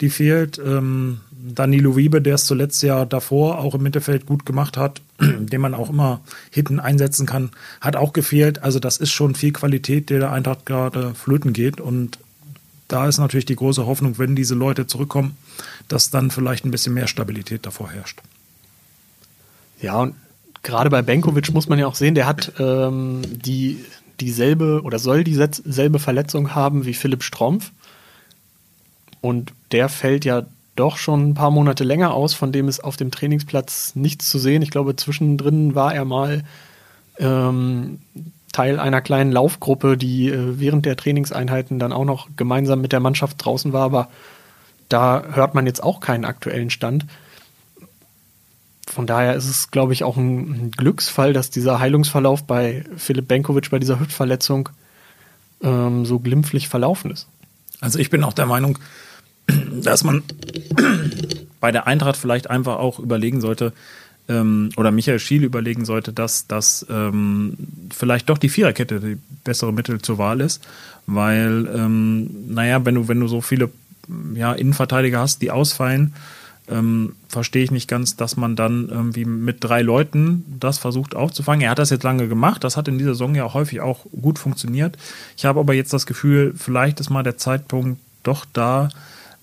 die 0.00 0.10
fehlt. 0.10 0.58
Ähm, 0.58 1.20
Danilo 1.32 1.96
Wiebe, 1.96 2.20
der 2.20 2.34
es 2.34 2.44
zuletzt 2.44 2.82
ja 2.82 3.04
davor 3.04 3.58
auch 3.58 3.74
im 3.74 3.82
Mittelfeld 3.82 4.26
gut 4.26 4.44
gemacht 4.44 4.76
hat, 4.76 5.00
den 5.38 5.60
man 5.60 5.74
auch 5.74 5.90
immer 5.90 6.20
hinten 6.50 6.80
einsetzen 6.80 7.26
kann, 7.26 7.50
hat 7.80 7.96
auch 7.96 8.12
gefehlt. 8.12 8.62
Also 8.62 8.78
das 8.78 8.96
ist 8.98 9.10
schon 9.10 9.34
viel 9.34 9.52
Qualität, 9.52 10.10
der 10.10 10.20
der 10.20 10.32
Eintracht 10.32 10.66
gerade 10.66 11.14
flöten 11.14 11.52
geht. 11.52 11.80
Und 11.80 12.18
da 12.88 13.06
ist 13.06 13.18
natürlich 13.18 13.44
die 13.44 13.56
große 13.56 13.86
Hoffnung, 13.86 14.18
wenn 14.18 14.34
diese 14.34 14.54
Leute 14.54 14.86
zurückkommen, 14.86 15.36
dass 15.88 16.10
dann 16.10 16.30
vielleicht 16.30 16.64
ein 16.64 16.70
bisschen 16.70 16.94
mehr 16.94 17.06
Stabilität 17.06 17.66
davor 17.66 17.90
herrscht. 17.90 18.20
Ja, 19.80 20.00
und 20.00 20.14
gerade 20.62 20.90
bei 20.90 21.02
Benkovic 21.02 21.52
muss 21.52 21.68
man 21.68 21.78
ja 21.78 21.86
auch 21.86 21.94
sehen, 21.94 22.14
der 22.14 22.26
hat 22.26 22.52
ähm, 22.58 23.22
die 23.24 23.84
dieselbe 24.20 24.82
oder 24.82 24.98
soll 24.98 25.24
dieselbe 25.24 25.98
Verletzung 25.98 26.54
haben 26.54 26.84
wie 26.84 26.94
Philipp 26.94 27.22
Strompf. 27.22 27.72
Und 29.22 29.52
der 29.72 29.88
fällt 29.88 30.24
ja 30.24 30.46
doch 30.80 30.96
schon 30.96 31.30
ein 31.30 31.34
paar 31.34 31.50
Monate 31.50 31.84
länger 31.84 32.12
aus, 32.12 32.34
von 32.34 32.52
dem 32.52 32.68
ist 32.68 32.82
auf 32.82 32.96
dem 32.96 33.10
Trainingsplatz 33.10 33.94
nichts 33.94 34.28
zu 34.28 34.38
sehen. 34.38 34.62
Ich 34.62 34.70
glaube, 34.70 34.96
zwischendrin 34.96 35.74
war 35.74 35.94
er 35.94 36.04
mal 36.04 36.42
ähm, 37.18 38.00
Teil 38.52 38.80
einer 38.80 39.00
kleinen 39.00 39.30
Laufgruppe, 39.30 39.96
die 39.96 40.28
äh, 40.28 40.58
während 40.58 40.86
der 40.86 40.96
Trainingseinheiten 40.96 41.78
dann 41.78 41.92
auch 41.92 42.04
noch 42.04 42.28
gemeinsam 42.36 42.80
mit 42.80 42.92
der 42.92 43.00
Mannschaft 43.00 43.44
draußen 43.44 43.72
war, 43.72 43.84
aber 43.84 44.08
da 44.88 45.22
hört 45.32 45.54
man 45.54 45.66
jetzt 45.66 45.82
auch 45.82 46.00
keinen 46.00 46.24
aktuellen 46.24 46.70
Stand. 46.70 47.06
Von 48.88 49.06
daher 49.06 49.34
ist 49.34 49.48
es, 49.48 49.70
glaube 49.70 49.92
ich, 49.92 50.02
auch 50.02 50.16
ein, 50.16 50.72
Glücksfall, 50.72 51.32
dass 51.32 51.50
dieser 51.50 51.78
Heilungsverlauf 51.78 52.44
bei 52.44 52.84
Philipp 52.96 53.28
Benkovic 53.28 53.70
bei 53.70 53.78
dieser 53.78 54.00
Hüftverletzung 54.00 54.68
ähm, 55.62 56.04
so 56.04 56.18
glimpflich 56.18 56.68
verlaufen 56.68 57.12
ist. 57.12 57.28
Also 57.80 58.00
ich 58.00 58.10
bin 58.10 58.24
auch 58.24 58.32
der 58.32 58.46
Meinung, 58.46 58.78
dass 59.82 60.04
man 60.04 60.22
bei 61.60 61.72
der 61.72 61.86
Eintracht 61.86 62.16
vielleicht 62.16 62.50
einfach 62.50 62.78
auch 62.78 62.98
überlegen 62.98 63.40
sollte, 63.40 63.72
ähm, 64.30 64.70
oder 64.76 64.92
Michael 64.92 65.18
Schiele 65.18 65.46
überlegen 65.46 65.84
sollte, 65.84 66.12
dass 66.12 66.46
das 66.46 66.86
ähm, 66.88 67.54
vielleicht 67.92 68.28
doch 68.28 68.38
die 68.38 68.48
Viererkette 68.48 69.00
die 69.00 69.18
bessere 69.44 69.72
Mittel 69.72 70.00
zur 70.00 70.18
Wahl 70.18 70.40
ist, 70.40 70.62
weil, 71.06 71.68
ähm, 71.74 72.30
naja, 72.48 72.84
wenn 72.84 72.94
du, 72.94 73.08
wenn 73.08 73.20
du 73.20 73.28
so 73.28 73.40
viele 73.40 73.70
ja, 74.34 74.52
Innenverteidiger 74.52 75.18
hast, 75.18 75.42
die 75.42 75.50
ausfallen, 75.50 76.14
ähm, 76.68 77.16
verstehe 77.28 77.64
ich 77.64 77.72
nicht 77.72 77.88
ganz, 77.88 78.16
dass 78.16 78.36
man 78.36 78.54
dann 78.54 78.88
irgendwie 78.88 79.24
mit 79.24 79.64
drei 79.64 79.82
Leuten 79.82 80.44
das 80.60 80.78
versucht 80.78 81.16
aufzufangen. 81.16 81.62
Er 81.62 81.70
hat 81.70 81.80
das 81.80 81.90
jetzt 81.90 82.04
lange 82.04 82.28
gemacht, 82.28 82.62
das 82.62 82.76
hat 82.76 82.86
in 82.86 82.98
dieser 82.98 83.14
Saison 83.14 83.34
ja 83.34 83.52
häufig 83.52 83.80
auch 83.80 84.06
gut 84.20 84.38
funktioniert. 84.38 84.96
Ich 85.36 85.44
habe 85.44 85.58
aber 85.58 85.74
jetzt 85.74 85.92
das 85.92 86.06
Gefühl, 86.06 86.54
vielleicht 86.56 87.00
ist 87.00 87.10
mal 87.10 87.24
der 87.24 87.36
Zeitpunkt 87.36 88.00
doch 88.22 88.44
da, 88.52 88.90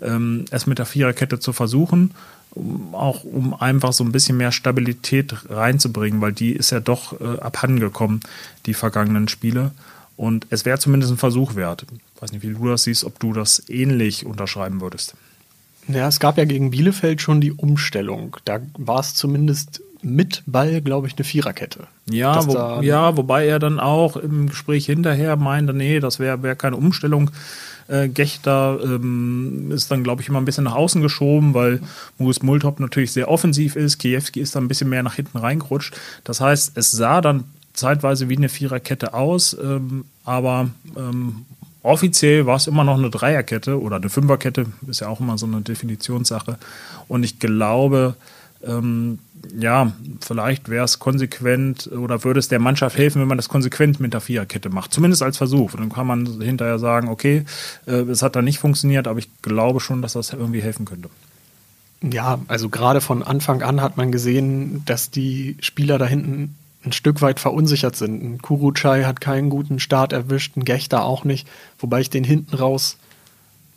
ähm, 0.02 0.46
es 0.52 0.68
mit 0.68 0.80
der 0.80 0.86
Viererkette 0.86 1.40
zu 1.40 1.54
versuchen, 1.54 2.12
um, 2.52 2.96
auch 2.96 3.24
um 3.24 3.54
einfach 3.54 3.94
so 3.94 4.04
ein 4.04 4.12
bisschen 4.12 4.38
mehr 4.38 4.52
Stabilität 4.52 5.36
reinzubringen, 5.50 6.22
weil 6.22 6.34
die 6.34 6.52
ist 6.52 6.72
ja 6.72 6.80
doch 6.80 7.20
äh, 7.20 7.40
abhandengekommen, 7.40 8.22
die 8.66 8.74
vergangenen 8.74 9.28
Spiele. 9.28 9.72
Und 10.16 10.48
es 10.50 10.66
wäre 10.66 10.80
zumindest 10.80 11.12
ein 11.12 11.18
Versuch 11.18 11.56
wert. 11.56 11.86
Ich 12.16 12.22
weiß 12.22 12.32
nicht, 12.32 12.42
wie 12.42 12.54
du 12.54 12.68
das 12.68 12.84
siehst, 12.84 13.04
ob 13.04 13.20
du 13.20 13.34
das 13.34 13.64
ähnlich 13.70 14.26
unterschreiben 14.26 14.82
würdest. 14.82 15.14
Ja, 15.88 16.08
es 16.08 16.20
gab 16.20 16.38
ja 16.38 16.46
gegen 16.46 16.72
Bielefeld 16.72 17.22
schon 17.22 17.40
die 17.40 17.52
Umstellung. 17.52 18.36
Da 18.44 18.60
war 18.78 19.00
es 19.00 19.14
zumindest 19.14 19.82
mit 20.02 20.44
Ball, 20.46 20.82
glaube 20.82 21.08
ich, 21.08 21.16
eine 21.16 21.24
Viererkette. 21.24 21.88
Ja, 22.10 22.46
wo, 22.46 22.82
ja, 22.82 23.16
wobei 23.16 23.48
er 23.48 23.60
dann 23.60 23.80
auch 23.80 24.18
im 24.18 24.50
Gespräch 24.50 24.86
hinterher 24.86 25.36
meinte, 25.36 25.74
nee, 25.74 26.00
das 26.00 26.20
wäre 26.20 26.44
wär 26.44 26.56
keine 26.56 26.76
Umstellung. 26.76 27.32
Äh, 27.88 28.10
Gechter 28.10 28.80
ähm, 28.84 29.72
ist 29.72 29.90
dann, 29.92 30.04
glaube 30.04 30.22
ich, 30.22 30.30
immer 30.30 30.40
ein 30.40 30.46
bisschen 30.46 30.66
nach 30.66 30.76
außen 30.76 31.02
geschoben, 31.02 31.54
weil 31.54 31.82
Moritz 32.18 32.42
Multop 32.42 32.80
natürlich 32.80 33.14
sehr 33.14 33.30
offensiv 33.30 33.76
ist. 33.76 33.98
Kiewski 33.98 34.42
ist 34.42 34.56
dann 34.56 34.66
ein 34.66 34.68
bisschen 34.68 34.90
mehr 34.90 35.04
nach 35.04 35.16
hinten 35.16 35.38
reingerutscht. 35.38 35.96
Das 36.24 36.42
heißt, 36.42 36.74
es 36.76 36.92
sah 36.92 37.22
dann 37.22 37.46
zeitweise 37.74 38.28
wie 38.28 38.38
eine 38.38 38.50
Viererkette 38.50 39.14
aus, 39.14 39.56
ähm, 39.62 40.06
aber 40.26 40.70
ähm, 40.98 41.46
offiziell 41.84 42.46
war 42.46 42.58
es 42.58 42.68
immer 42.68 42.84
noch 42.84 42.98
eine 42.98 43.10
Dreierkette 43.10 43.80
oder 43.80 43.98
eine 43.98 44.10
Fünferkette, 44.10 44.66
ist 44.88 45.02
ja 45.02 45.08
auch 45.08 45.20
immer 45.20 45.38
so 45.38 45.46
eine 45.46 45.62
Definitionssache. 45.62 46.58
Und 47.08 47.24
ich 47.24 47.40
glaube, 47.40 48.16
ähm, 48.68 49.20
ja, 49.58 49.94
vielleicht 50.22 50.70
wäre 50.70 50.86
es 50.86 51.00
konsequent 51.00 51.88
oder 51.88 52.24
würde 52.24 52.40
es 52.40 52.48
der 52.48 52.60
Mannschaft 52.60 52.98
helfen, 52.98 53.22
wenn 53.22 53.28
man 53.28 53.38
das 53.38 53.50
konsequent 53.50 54.00
mit 54.00 54.14
der 54.14 54.22
Viererkette 54.22 54.70
macht. 54.70 54.94
Zumindest 54.94 55.24
als 55.24 55.38
Versuch. 55.38 55.74
Und 55.74 55.80
dann 55.80 55.92
kann 55.92 56.08
man 56.08 56.42
hinterher 56.42 56.80
sagen, 56.80 57.08
okay, 57.08 57.46
äh, 57.86 57.92
es 57.92 58.22
hat 58.22 58.36
da 58.36 58.42
nicht 58.42 58.60
funktioniert, 58.60 59.08
aber 59.08 59.20
ich 59.20 59.30
glaube 59.42 59.80
schon, 59.80 60.02
dass 60.02 60.14
das 60.14 60.34
irgendwie 60.34 60.62
helfen 60.62 60.86
könnte. 60.86 61.10
Ja, 62.02 62.40
also 62.48 62.70
gerade 62.70 63.02
von 63.02 63.24
Anfang 63.24 63.64
an 63.64 63.82
hat 63.82 63.98
man 63.98 64.12
gesehen, 64.12 64.84
dass 64.86 65.10
die 65.10 65.58
Spieler 65.62 65.98
da 65.98 66.06
hinten 66.06 66.56
ein 66.86 66.92
Stück 66.92 67.22
weit 67.22 67.40
verunsichert 67.40 67.96
sind. 67.96 68.24
Ein 68.24 68.42
Kuruchai 68.42 69.04
hat 69.04 69.20
keinen 69.20 69.50
guten 69.50 69.80
Start 69.80 70.14
erwischt, 70.14 70.56
ein 70.56 70.66
Gechter 70.66 71.04
auch 71.04 71.24
nicht, 71.24 71.48
wobei 71.80 72.02
ich 72.02 72.10
den 72.10 72.24
hinten 72.24 72.56
raus 72.56 72.98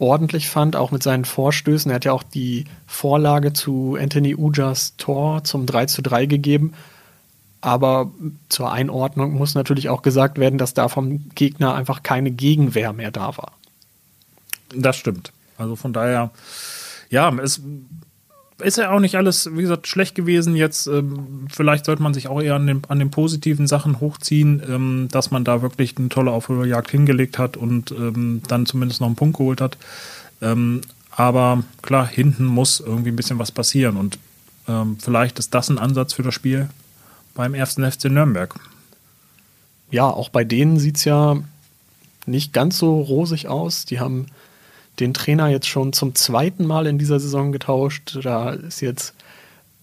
ordentlich 0.00 0.48
fand, 0.48 0.76
auch 0.76 0.90
mit 0.90 1.02
seinen 1.02 1.24
Vorstößen. 1.24 1.90
Er 1.90 1.96
hat 1.96 2.04
ja 2.04 2.12
auch 2.12 2.22
die 2.22 2.64
Vorlage 2.86 3.52
zu 3.52 3.96
Anthony 4.00 4.34
Ujas 4.34 4.96
Tor 4.96 5.44
zum 5.44 5.66
3 5.66 5.86
zu 5.86 6.02
3 6.02 6.26
gegeben. 6.26 6.72
Aber 7.60 8.10
zur 8.48 8.72
Einordnung 8.72 9.34
muss 9.34 9.54
natürlich 9.54 9.90
auch 9.90 10.00
gesagt 10.00 10.38
werden, 10.38 10.58
dass 10.58 10.72
da 10.72 10.88
vom 10.88 11.28
Gegner 11.34 11.74
einfach 11.74 12.02
keine 12.02 12.30
Gegenwehr 12.30 12.94
mehr 12.94 13.10
da 13.10 13.36
war. 13.36 13.52
Das 14.74 14.96
stimmt. 14.96 15.32
Also 15.58 15.76
von 15.76 15.92
daher, 15.92 16.30
ja, 17.10 17.30
es 17.38 17.60
ist 18.60 18.78
ja 18.78 18.90
auch 18.90 19.00
nicht 19.00 19.16
alles, 19.16 19.50
wie 19.54 19.62
gesagt, 19.62 19.86
schlecht 19.86 20.14
gewesen. 20.14 20.56
Jetzt 20.56 20.86
ähm, 20.86 21.46
vielleicht 21.50 21.84
sollte 21.84 22.02
man 22.02 22.14
sich 22.14 22.28
auch 22.28 22.40
eher 22.40 22.54
an 22.54 22.66
den, 22.66 22.82
an 22.88 22.98
den 22.98 23.10
positiven 23.10 23.66
Sachen 23.66 24.00
hochziehen, 24.00 24.62
ähm, 24.68 25.08
dass 25.10 25.30
man 25.30 25.44
da 25.44 25.62
wirklich 25.62 25.96
eine 25.98 26.08
tolle 26.08 26.30
Aufholjagd 26.30 26.90
hingelegt 26.90 27.38
hat 27.38 27.56
und 27.56 27.90
ähm, 27.92 28.42
dann 28.48 28.66
zumindest 28.66 29.00
noch 29.00 29.08
einen 29.08 29.16
Punkt 29.16 29.36
geholt 29.36 29.60
hat. 29.60 29.76
Ähm, 30.42 30.80
aber 31.10 31.64
klar, 31.82 32.06
hinten 32.06 32.44
muss 32.44 32.80
irgendwie 32.80 33.10
ein 33.10 33.16
bisschen 33.16 33.38
was 33.38 33.52
passieren 33.52 33.96
und 33.96 34.18
ähm, 34.68 34.96
vielleicht 35.00 35.38
ist 35.38 35.54
das 35.54 35.68
ein 35.68 35.78
Ansatz 35.78 36.12
für 36.12 36.22
das 36.22 36.34
Spiel 36.34 36.68
beim 37.34 37.54
ersten 37.54 37.90
FC 37.90 38.04
Nürnberg. 38.06 38.54
Ja, 39.90 40.06
auch 40.06 40.28
bei 40.28 40.44
denen 40.44 40.78
sieht 40.78 40.96
es 40.96 41.04
ja 41.04 41.36
nicht 42.26 42.52
ganz 42.52 42.78
so 42.78 43.00
rosig 43.00 43.48
aus. 43.48 43.84
Die 43.84 43.98
haben 43.98 44.26
den 45.00 45.14
Trainer 45.14 45.48
jetzt 45.48 45.68
schon 45.68 45.92
zum 45.92 46.14
zweiten 46.14 46.66
Mal 46.66 46.86
in 46.86 46.98
dieser 46.98 47.20
Saison 47.20 47.52
getauscht. 47.52 48.18
Da 48.22 48.50
ist 48.50 48.80
jetzt 48.80 49.14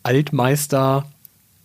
Altmeister, 0.03 1.05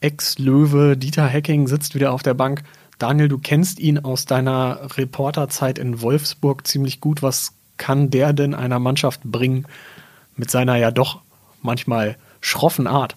Ex-Löwe, 0.01 0.97
Dieter 0.97 1.27
Hecking 1.27 1.69
sitzt 1.69 1.95
wieder 1.95 2.13
auf 2.13 2.23
der 2.23 2.35
Bank. 2.35 2.63
Daniel, 2.99 3.29
du 3.29 3.39
kennst 3.39 3.79
ihn 3.79 3.99
aus 3.99 4.27
deiner 4.27 4.97
Reporterzeit 4.97 5.79
in 5.79 6.01
Wolfsburg 6.01 6.67
ziemlich 6.67 7.01
gut. 7.01 7.23
Was 7.23 7.53
kann 7.77 8.11
der 8.11 8.33
denn 8.33 8.55
einer 8.55 8.79
Mannschaft 8.79 9.23
bringen 9.25 9.67
mit 10.37 10.51
seiner 10.51 10.77
ja 10.77 10.91
doch 10.91 11.21
manchmal 11.63 12.17
schroffen 12.41 12.87
Art? 12.87 13.17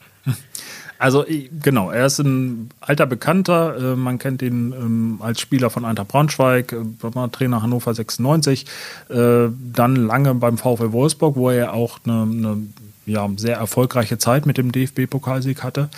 Also 0.97 1.25
genau, 1.61 1.91
er 1.91 2.05
ist 2.05 2.19
ein 2.19 2.69
alter 2.79 3.05
Bekannter. 3.05 3.93
Äh, 3.93 3.95
man 3.95 4.17
kennt 4.17 4.41
ihn 4.41 4.73
ähm, 4.73 5.17
als 5.21 5.41
Spieler 5.41 5.69
von 5.69 5.85
Eintracht 5.85 6.07
Braunschweig, 6.07 6.71
äh, 6.73 7.27
Trainer 7.31 7.61
Hannover 7.61 7.93
96, 7.93 8.65
äh, 9.09 9.47
dann 9.73 9.95
lange 9.95 10.35
beim 10.35 10.57
VfL 10.57 10.91
Wolfsburg, 10.91 11.35
wo 11.35 11.49
er 11.49 11.73
auch 11.73 11.99
eine, 12.05 12.21
eine 12.21 12.57
ja, 13.05 13.29
sehr 13.37 13.57
erfolgreiche 13.57 14.17
Zeit 14.17 14.45
mit 14.45 14.57
dem 14.57 14.71
DFB-Pokalsieg 14.71 15.63
hatte. 15.63 15.89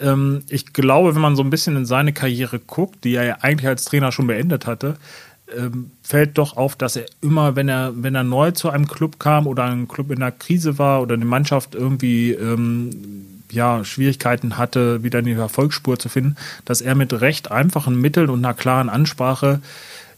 Ähm, 0.00 0.42
ich 0.48 0.72
glaube, 0.72 1.14
wenn 1.14 1.22
man 1.22 1.36
so 1.36 1.42
ein 1.42 1.50
bisschen 1.50 1.76
in 1.76 1.86
seine 1.86 2.12
Karriere 2.12 2.58
guckt, 2.58 3.04
die 3.04 3.14
er 3.14 3.24
ja 3.24 3.36
eigentlich 3.40 3.68
als 3.68 3.84
Trainer 3.84 4.12
schon 4.12 4.26
beendet 4.26 4.66
hatte, 4.66 4.96
ähm, 5.56 5.90
fällt 6.02 6.38
doch 6.38 6.56
auf, 6.56 6.74
dass 6.74 6.96
er 6.96 7.06
immer, 7.20 7.54
wenn 7.54 7.68
er, 7.68 7.92
wenn 7.94 8.14
er 8.14 8.24
neu 8.24 8.50
zu 8.50 8.70
einem 8.70 8.88
Club 8.88 9.18
kam 9.18 9.46
oder 9.46 9.64
ein 9.64 9.88
Club 9.88 10.10
in 10.10 10.20
der 10.20 10.32
Krise 10.32 10.78
war 10.78 11.02
oder 11.02 11.14
eine 11.14 11.24
Mannschaft 11.24 11.74
irgendwie 11.74 12.32
ähm, 12.32 13.33
ja, 13.54 13.84
Schwierigkeiten 13.84 14.58
hatte, 14.58 15.02
wieder 15.02 15.20
in 15.20 15.24
die 15.24 15.32
Erfolgsspur 15.32 15.98
zu 15.98 16.08
finden, 16.08 16.36
dass 16.64 16.80
er 16.80 16.94
mit 16.94 17.12
recht 17.20 17.50
einfachen 17.50 18.00
Mitteln 18.00 18.30
und 18.30 18.44
einer 18.44 18.54
klaren 18.54 18.88
Ansprache 18.88 19.60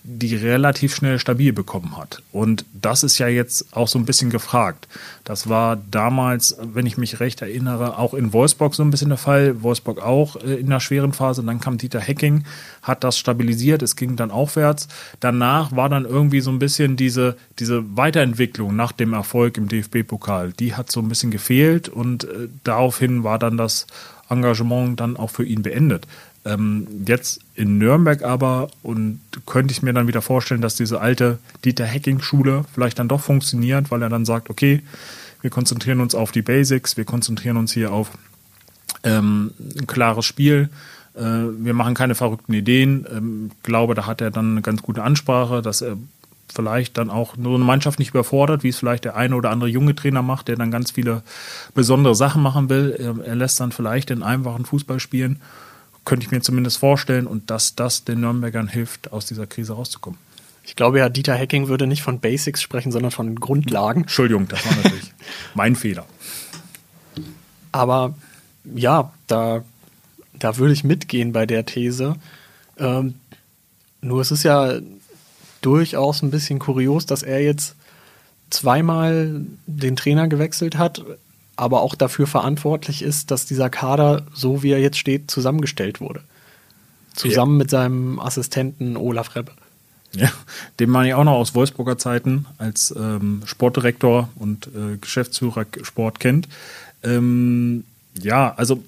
die 0.09 0.37
relativ 0.37 0.95
schnell 0.95 1.19
stabil 1.19 1.53
bekommen 1.53 1.97
hat. 1.97 2.23
Und 2.31 2.65
das 2.73 3.03
ist 3.03 3.19
ja 3.19 3.27
jetzt 3.27 3.77
auch 3.77 3.89
so 3.89 3.99
ein 3.99 4.05
bisschen 4.05 4.31
gefragt. 4.31 4.87
Das 5.25 5.49
war 5.49 5.77
damals, 5.91 6.57
wenn 6.63 6.87
ich 6.87 6.97
mich 6.97 7.19
recht 7.19 7.43
erinnere, 7.43 7.99
auch 7.99 8.15
in 8.15 8.33
Wolfsburg 8.33 8.77
so 8.77 8.85
ein 8.85 8.93
bisschen 8.93 9.09
der 9.09 9.19
Fall. 9.19 9.63
Wolfsburg 9.65 10.01
auch 10.01 10.37
äh, 10.37 10.55
in 10.55 10.67
einer 10.67 10.79
schweren 10.79 11.13
Phase. 11.13 11.43
Dann 11.43 11.61
kam 11.61 11.77
Dieter 11.77 11.99
Hecking, 11.99 12.45
hat 12.83 13.03
das 13.03 13.19
stabilisiert, 13.19 13.83
es 13.83 13.97
ging 13.97 14.15
dann 14.15 14.31
aufwärts. 14.31 14.87
Danach 15.19 15.75
war 15.75 15.89
dann 15.89 16.05
irgendwie 16.05 16.41
so 16.41 16.53
ein 16.53 16.61
bisschen 16.61 16.97
diese, 16.97 17.37
diese 17.59 17.97
Weiterentwicklung 17.97 18.77
nach 18.77 18.93
dem 18.93 19.13
Erfolg 19.13 19.59
im 19.59 19.69
DFB-Pokal. 19.69 20.53
Die 20.53 20.75
hat 20.75 20.93
so 20.93 21.01
ein 21.01 21.09
bisschen 21.09 21.33
gefehlt 21.33 21.89
und 21.89 22.25
äh, 22.25 22.49
daraufhin 22.63 23.25
war 23.25 23.41
dann 23.41 23.57
das 23.57 23.89
Engagement 24.29 25.01
dann 25.01 25.17
auch 25.17 25.31
für 25.31 25.45
ihn 25.45 25.63
beendet. 25.63 26.07
Ähm, 26.47 26.87
jetzt 27.07 27.41
in 27.55 27.79
Nürnberg 27.79 28.23
aber 28.23 28.69
und 28.83 29.21
könnte 29.47 29.73
ich 29.73 29.83
mir 29.83 29.93
dann 29.93 30.07
wieder 30.07 30.23
vorstellen, 30.23 30.61
dass 30.61 30.77
diese 30.77 31.01
alte 31.01 31.39
Dieter 31.65 31.87
Hacking-Schule 31.87 32.65
vielleicht 32.73 33.01
dann 33.01 33.09
doch 33.09 33.21
funktioniert, 33.21 33.91
weil 33.91 34.03
er 34.03 34.09
dann 34.09 34.25
sagt, 34.25 34.49
okay, 34.49 34.83
wir 35.41 35.51
konzentrieren 35.51 36.01
uns 36.01 36.15
auf 36.15 36.31
die 36.31 36.43
Basics, 36.43 36.97
wir 36.97 37.05
konzentrieren 37.05 37.57
uns 37.57 37.73
hier 37.73 37.93
auf 37.93 38.11
ähm, 39.03 39.53
ein 39.79 39.89
klares 39.89 40.25
Spiel, 40.25 40.71
äh, 41.17 41.21
wir 41.21 41.75
machen 41.75 41.95
keine 41.95 42.15
verrückten 42.15 42.53
Ideen. 42.53 43.07
Ähm, 43.11 43.51
glaube, 43.65 43.95
da 43.95 44.07
hat 44.07 44.21
er 44.21 44.31
dann 44.31 44.53
eine 44.53 44.63
ganz 44.63 44.83
gute 44.83 45.03
Ansprache, 45.03 45.63
dass 45.63 45.81
er 45.81 45.97
vielleicht 46.55 46.97
dann 46.97 47.11
auch 47.11 47.37
nur 47.37 47.57
eine 47.57 47.65
Mannschaft 47.65 47.99
nicht 47.99 48.11
überfordert, 48.11 48.63
wie 48.63 48.69
es 48.69 48.79
vielleicht 48.79 49.05
der 49.05 49.17
eine 49.17 49.35
oder 49.35 49.51
andere 49.51 49.69
junge 49.69 49.97
Trainer 49.97 50.23
macht, 50.23 50.47
der 50.47 50.57
dann 50.57 50.71
ganz 50.71 50.93
viele 50.93 51.23
besondere 51.75 52.15
Sachen 52.15 52.41
machen 52.41 52.69
will. 52.69 52.95
Er, 52.99 53.25
er 53.25 53.35
lässt 53.35 53.59
dann 53.59 53.73
vielleicht 53.73 54.11
den 54.11 54.23
einfachen 54.23 54.65
Fußball 54.65 55.01
spielen. 55.01 55.41
Könnte 56.07 56.25
ich 56.25 56.31
mir 56.31 56.41
zumindest 56.41 56.79
vorstellen 56.79 57.27
und 57.27 57.51
dass 57.51 57.75
das 57.75 58.05
den 58.05 58.21
Nürnbergern 58.21 58.69
hilft, 58.69 59.13
aus 59.13 59.27
dieser 59.27 59.47
Krise 59.47 59.75
rauszukommen. 59.75 60.19
Ich 60.65 60.75
glaube 60.75 60.99
ja, 60.99 61.09
Dieter 61.09 61.35
Hecking 61.35 61.69
würde 61.69 61.87
nicht 61.87 62.03
von 62.03 62.21
Basics 62.21 62.63
sprechen, 62.63 62.91
sondern 62.93 63.11
von 63.11 63.35
Grundlagen. 63.37 64.03
Entschuldigung, 64.03 64.49
das 64.49 64.65
war 64.65 64.75
natürlich 64.77 65.13
mein 65.55 65.77
Fehler. 65.77 66.07
Aber 67.73 68.15
ja, 68.75 69.13
da, 69.27 69.65
da 70.33 70.57
würde 70.57 70.73
ich 70.73 70.85
mitgehen 70.85 71.33
bei 71.33 71.45
der 71.45 71.67
These. 71.67 72.17
Ähm, 72.79 73.15
nur 74.01 74.21
es 74.21 74.31
ist 74.31 74.45
ja 74.45 74.79
durchaus 75.61 76.23
ein 76.23 76.31
bisschen 76.31 76.59
kurios, 76.59 77.05
dass 77.05 77.23
er 77.23 77.43
jetzt 77.43 77.75
zweimal 78.51 79.45
den 79.67 79.97
Trainer 79.97 80.29
gewechselt 80.29 80.79
hat, 80.79 81.05
aber 81.57 81.83
auch 81.83 81.95
dafür 81.95 82.27
verantwortlich 82.27 83.03
ist, 83.03 83.31
dass 83.31 83.47
dieser 83.47 83.71
Kader, 83.71 84.27
so 84.33 84.63
wie 84.63 84.71
er 84.71 84.81
jetzt 84.81 84.99
steht, 84.99 85.31
zusammengestellt 85.31 86.01
wurde. 86.01 86.21
Zusammen 87.15 87.55
ja. 87.55 87.59
mit 87.59 87.71
seinem 87.71 88.21
Assistenten 88.21 88.97
Olaf 88.97 89.35
Rebbe. 89.35 89.53
Ja, 90.13 90.31
den 90.81 90.91
man 90.91 91.07
ja 91.07 91.17
auch 91.17 91.25
noch 91.25 91.33
aus 91.33 91.55
Wolfsburger 91.55 91.99
Zeiten 91.99 92.47
als 92.59 92.95
ähm, 92.97 93.43
Sportdirektor 93.45 94.29
und 94.37 94.69
äh, 94.69 94.97
Geschäftsführer 94.99 95.67
Sport 95.83 96.21
kennt. 96.21 96.49
Ähm, 97.03 97.85
ja, 98.21 98.55
also 98.57 98.83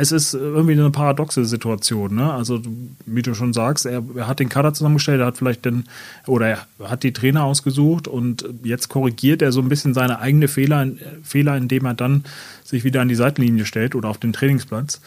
es 0.00 0.12
ist 0.12 0.32
irgendwie 0.32 0.74
eine 0.74 0.90
paradoxe 0.90 1.44
Situation. 1.44 2.14
Ne? 2.14 2.32
Also, 2.32 2.62
wie 3.04 3.22
du 3.22 3.34
schon 3.34 3.52
sagst, 3.52 3.84
er, 3.84 4.04
er, 4.14 4.28
hat 4.28 4.38
den 4.38 4.48
Kader 4.48 4.72
zusammengestellt, 4.72 5.20
er 5.20 5.26
hat 5.26 5.38
vielleicht 5.38 5.64
den, 5.64 5.86
oder 6.28 6.46
er 6.46 6.66
hat 6.88 7.02
die 7.02 7.12
Trainer 7.12 7.42
ausgesucht 7.42 8.06
und 8.06 8.48
jetzt 8.62 8.88
korrigiert 8.88 9.42
er 9.42 9.50
so 9.50 9.60
ein 9.60 9.68
bisschen 9.68 9.94
seine 9.94 10.20
eigene 10.20 10.46
Fehler, 10.46 10.86
Fehler, 11.24 11.56
indem 11.56 11.84
er 11.84 11.94
dann 11.94 12.24
sich 12.62 12.84
wieder 12.84 13.00
an 13.00 13.08
die 13.08 13.16
Seitenlinie 13.16 13.66
stellt 13.66 13.96
oder 13.96 14.08
auf 14.08 14.18
den 14.18 14.32
Trainingsplatz. 14.32 15.00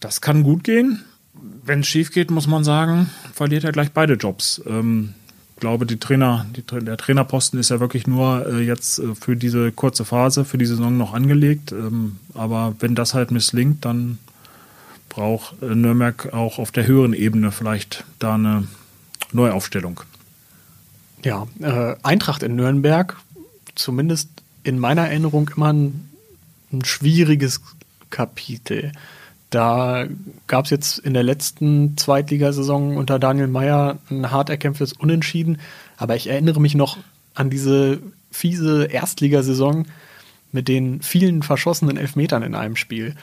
Das 0.00 0.22
kann 0.22 0.44
gut 0.44 0.64
gehen. 0.64 1.04
Wenn 1.62 1.80
es 1.80 1.88
schief 1.88 2.10
geht, 2.10 2.30
muss 2.30 2.46
man 2.46 2.64
sagen, 2.64 3.10
verliert 3.34 3.64
er 3.64 3.72
gleich 3.72 3.92
beide 3.92 4.14
Jobs. 4.14 4.62
Ähm, 4.66 5.12
glaube, 5.60 5.86
die 5.86 5.98
Trainer, 5.98 6.46
die, 6.54 6.62
der 6.62 6.96
Trainerposten 6.96 7.58
ist 7.58 7.70
ja 7.70 7.80
wirklich 7.80 8.06
nur 8.06 8.46
äh, 8.46 8.60
jetzt 8.60 8.98
äh, 8.98 9.14
für 9.14 9.36
diese 9.36 9.72
kurze 9.72 10.04
Phase, 10.04 10.44
für 10.44 10.58
die 10.58 10.66
Saison 10.66 10.96
noch 10.96 11.14
angelegt. 11.14 11.72
Ähm, 11.72 12.18
aber 12.34 12.74
wenn 12.80 12.94
das 12.94 13.14
halt 13.14 13.30
misslingt, 13.30 13.84
dann 13.84 14.18
braucht 15.08 15.62
äh, 15.62 15.74
Nürnberg 15.74 16.32
auch 16.32 16.58
auf 16.58 16.70
der 16.70 16.86
höheren 16.86 17.12
Ebene 17.12 17.52
vielleicht 17.52 18.04
da 18.18 18.34
eine 18.34 18.68
Neuaufstellung. 19.32 20.00
Ja, 21.24 21.46
äh, 21.60 21.96
Eintracht 22.02 22.42
in 22.42 22.56
Nürnberg, 22.56 23.16
zumindest 23.74 24.30
in 24.62 24.78
meiner 24.78 25.08
Erinnerung 25.08 25.50
immer 25.56 25.72
ein, 25.72 26.08
ein 26.72 26.84
schwieriges 26.84 27.60
Kapitel. 28.10 28.92
Da 29.50 30.06
gab 30.46 30.66
es 30.66 30.70
jetzt 30.70 30.98
in 30.98 31.14
der 31.14 31.22
letzten 31.22 31.96
Zweitligasaison 31.96 32.96
unter 32.96 33.18
Daniel 33.18 33.46
Meyer 33.46 33.98
ein 34.10 34.30
hart 34.30 34.50
erkämpftes 34.50 34.92
Unentschieden. 34.92 35.58
Aber 35.96 36.16
ich 36.16 36.26
erinnere 36.26 36.60
mich 36.60 36.74
noch 36.74 36.98
an 37.34 37.48
diese 37.48 38.00
fiese 38.30 38.84
Erstligasaison 38.84 39.86
mit 40.52 40.68
den 40.68 41.00
vielen 41.02 41.42
verschossenen 41.42 41.96
Elfmetern 41.96 42.42
in 42.42 42.54
einem 42.54 42.76
Spiel. 42.76 43.14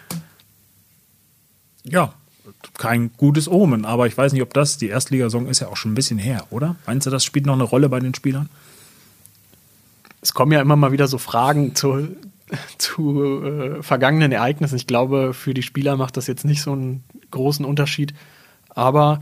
Ja, 1.83 2.13
kein 2.77 3.11
gutes 3.17 3.47
Omen, 3.47 3.85
aber 3.85 4.07
ich 4.07 4.17
weiß 4.17 4.33
nicht, 4.33 4.41
ob 4.41 4.53
das, 4.53 4.77
die 4.77 4.87
Erstligasaison 4.87 5.47
ist 5.47 5.59
ja 5.59 5.67
auch 5.67 5.77
schon 5.77 5.91
ein 5.91 5.95
bisschen 5.95 6.17
her, 6.17 6.45
oder? 6.49 6.75
Meinst 6.85 7.05
du, 7.05 7.11
das 7.11 7.23
spielt 7.23 7.45
noch 7.45 7.53
eine 7.53 7.63
Rolle 7.63 7.89
bei 7.89 7.99
den 7.99 8.13
Spielern? 8.13 8.49
Es 10.21 10.33
kommen 10.33 10.51
ja 10.51 10.61
immer 10.61 10.75
mal 10.75 10.91
wieder 10.91 11.07
so 11.07 11.19
Fragen 11.19 11.75
zu, 11.75 12.15
zu 12.77 13.43
äh, 13.43 13.83
vergangenen 13.83 14.31
Ereignissen. 14.31 14.75
Ich 14.75 14.87
glaube, 14.87 15.33
für 15.33 15.53
die 15.53 15.63
Spieler 15.63 15.97
macht 15.97 16.17
das 16.17 16.27
jetzt 16.27 16.45
nicht 16.45 16.61
so 16.61 16.71
einen 16.71 17.03
großen 17.31 17.65
Unterschied. 17.65 18.13
Aber 18.69 19.21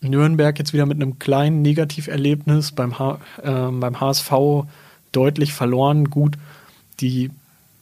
Nürnberg 0.00 0.58
jetzt 0.58 0.72
wieder 0.72 0.86
mit 0.86 1.00
einem 1.00 1.18
kleinen 1.18 1.62
Negativerlebnis 1.62 2.72
beim, 2.72 2.98
H 2.98 3.20
äh, 3.42 3.70
beim 3.70 4.00
HSV 4.00 4.32
deutlich 5.12 5.52
verloren. 5.52 6.10
Gut, 6.10 6.36
die 7.00 7.30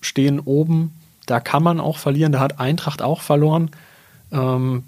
stehen 0.01 0.41
oben. 0.41 0.93
Da 1.27 1.41
kann 1.41 1.63
man 1.63 1.81
auch 1.81 1.99
verlieren. 1.99 2.33
Da 2.33 2.41
hat 2.41 2.61
Eintracht 2.61 3.03
auch 3.03 3.23
verloren. 3.23 3.71
Ähm, 4.33 4.85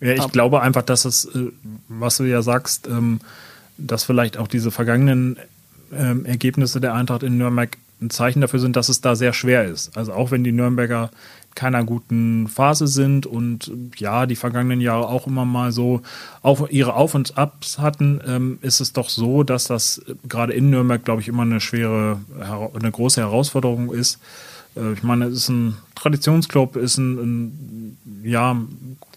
ja, 0.00 0.12
ich 0.12 0.28
glaube 0.30 0.60
einfach, 0.60 0.82
dass 0.82 1.04
es, 1.04 1.24
äh, 1.24 1.50
was 1.88 2.18
du 2.18 2.24
ja 2.24 2.42
sagst, 2.42 2.86
ähm, 2.86 3.20
dass 3.78 4.04
vielleicht 4.04 4.36
auch 4.36 4.48
diese 4.48 4.70
vergangenen 4.70 5.38
ähm, 5.92 6.26
Ergebnisse 6.26 6.80
der 6.80 6.94
Eintracht 6.94 7.22
in 7.22 7.38
Nürnberg 7.38 7.76
ein 8.00 8.10
Zeichen 8.10 8.40
dafür 8.40 8.60
sind, 8.60 8.76
dass 8.76 8.88
es 8.88 9.00
da 9.00 9.16
sehr 9.16 9.32
schwer 9.32 9.64
ist. 9.64 9.96
Also 9.96 10.12
auch 10.12 10.30
wenn 10.30 10.44
die 10.44 10.52
Nürnberger 10.52 11.10
keiner 11.54 11.82
guten 11.84 12.48
Phase 12.48 12.86
sind 12.86 13.26
und 13.26 13.72
ja, 13.96 14.26
die 14.26 14.36
vergangenen 14.36 14.80
Jahre 14.80 15.08
auch 15.08 15.26
immer 15.26 15.44
mal 15.44 15.72
so 15.72 16.02
auf, 16.42 16.70
ihre 16.70 16.94
Auf- 16.94 17.14
und 17.14 17.36
Abs 17.38 17.78
hatten, 17.78 18.20
ähm, 18.26 18.58
ist 18.60 18.80
es 18.80 18.92
doch 18.92 19.08
so, 19.08 19.42
dass 19.42 19.64
das 19.64 20.02
gerade 20.28 20.52
in 20.52 20.70
Nürnberg, 20.70 21.02
glaube 21.04 21.22
ich, 21.22 21.28
immer 21.28 21.42
eine 21.42 21.60
schwere, 21.60 22.20
eine 22.38 22.90
große 22.90 23.22
Herausforderung 23.22 23.92
ist. 23.92 24.20
Äh, 24.76 24.92
ich 24.92 25.02
meine, 25.02 25.24
es 25.26 25.38
ist 25.38 25.48
ein 25.48 25.78
Traditionsclub, 25.94 26.76
ist 26.76 26.98
ein, 26.98 27.16
ein 27.16 27.98
ja, 28.22 28.56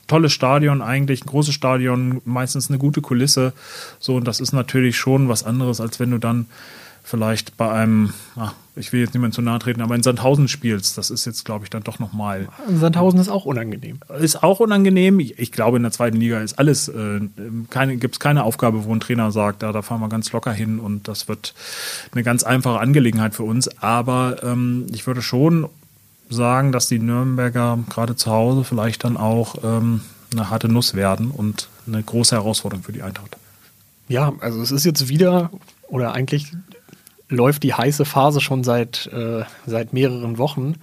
tolles 0.08 0.34
Stadion 0.34 0.82
eigentlich, 0.82 1.24
ein 1.24 1.28
großes 1.28 1.54
Stadion, 1.54 2.22
meistens 2.26 2.70
eine 2.70 2.80
gute 2.80 3.02
Kulisse. 3.02 3.54
So, 4.00 4.16
und 4.16 4.28
das 4.28 4.40
ist 4.40 4.54
natürlich 4.54 4.98
schon 4.98 5.30
was 5.30 5.44
anderes, 5.44 5.82
als 5.82 6.00
wenn 6.00 6.12
du 6.12 6.18
dann 6.18 6.48
vielleicht 7.04 7.58
bei 7.58 7.72
einem, 7.72 8.14
ach, 8.36 8.54
ich 8.76 8.94
will 8.94 9.02
jetzt 9.02 9.14
niemand 9.14 9.34
zu 9.34 9.42
nahe 9.42 9.60
treten, 9.60 9.82
aber 9.82 9.96
in 9.96 10.04
Sandhausen 10.04 10.48
spielst, 10.48 10.98
das 10.98 11.10
ist 11.10 11.26
jetzt, 11.26 11.44
glaube 11.44 11.66
ich, 11.66 11.70
dann 11.70 11.84
doch 11.84 12.00
nochmal. 12.00 12.48
Sandhausen 12.68 13.20
ist 13.20 13.30
auch 13.30 13.46
unangenehm. 13.46 14.00
Ist 14.20 14.42
auch 14.42 14.60
unangenehm. 14.60 15.20
Ich 15.20 15.52
glaube, 15.52 15.78
in 15.78 15.84
der 15.84 15.92
zweiten 15.92 16.18
Liga 16.18 16.40
ist 16.40 16.58
alles, 16.58 16.88
äh, 16.88 17.20
keine, 17.70 17.98
gibt 17.98 18.16
es 18.16 18.20
keine 18.20 18.44
Aufgabe, 18.44 18.86
wo 18.86 18.94
ein 18.94 19.00
Trainer 19.00 19.32
sagt, 19.32 19.64
ja, 19.64 19.72
da 19.72 19.82
fahren 19.82 20.00
wir 20.02 20.10
ganz 20.10 20.32
locker 20.32 20.54
hin 20.54 20.80
und 20.80 21.08
das 21.08 21.28
wird 21.28 21.54
eine 22.14 22.24
ganz 22.24 22.44
einfache 22.44 22.80
Angelegenheit 22.80 23.36
für 23.36 23.44
uns. 23.44 23.68
Aber 23.82 24.42
ähm, 24.44 24.86
ich 24.94 25.06
würde 25.08 25.22
schon 25.22 25.68
sagen, 26.30 26.72
dass 26.72 26.88
die 26.88 27.00
Nürnberger 27.00 27.80
gerade 27.90 28.16
zu 28.16 28.32
Hause 28.32 28.64
vielleicht 28.64 29.04
dann 29.04 29.18
auch 29.18 29.56
ähm, 29.64 30.02
eine 30.32 30.50
harte 30.50 30.70
Nuss 30.70 30.94
werden 30.94 31.32
und 31.32 31.68
eine 31.88 32.02
große 32.02 32.36
Herausforderung 32.36 32.84
für 32.84 32.94
die 32.94 33.02
Eintracht. 33.02 33.36
Ja, 34.08 34.34
also 34.40 34.62
es 34.62 34.72
ist 34.72 34.86
jetzt 34.86 35.10
wieder 35.10 35.52
oder 35.88 36.14
eigentlich 36.14 36.52
läuft 37.30 37.64
die 37.64 37.74
heiße 37.74 38.06
Phase 38.06 38.42
schon 38.42 38.64
seit, 38.64 39.08
äh, 39.08 39.44
seit 39.66 39.94
mehreren 39.94 40.38
Wochen. 40.38 40.76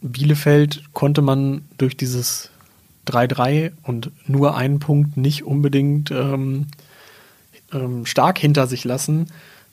Bielefeld 0.00 0.82
konnte 0.92 1.22
man 1.22 1.62
durch 1.76 1.96
dieses 1.96 2.50
3-3 3.06 3.72
und 3.82 4.10
nur 4.26 4.56
einen 4.56 4.80
Punkt 4.80 5.16
nicht 5.16 5.44
unbedingt 5.44 6.10
ähm, 6.10 6.68
ähm, 7.72 8.06
stark 8.06 8.38
hinter 8.38 8.66
sich 8.66 8.84
lassen. 8.84 9.26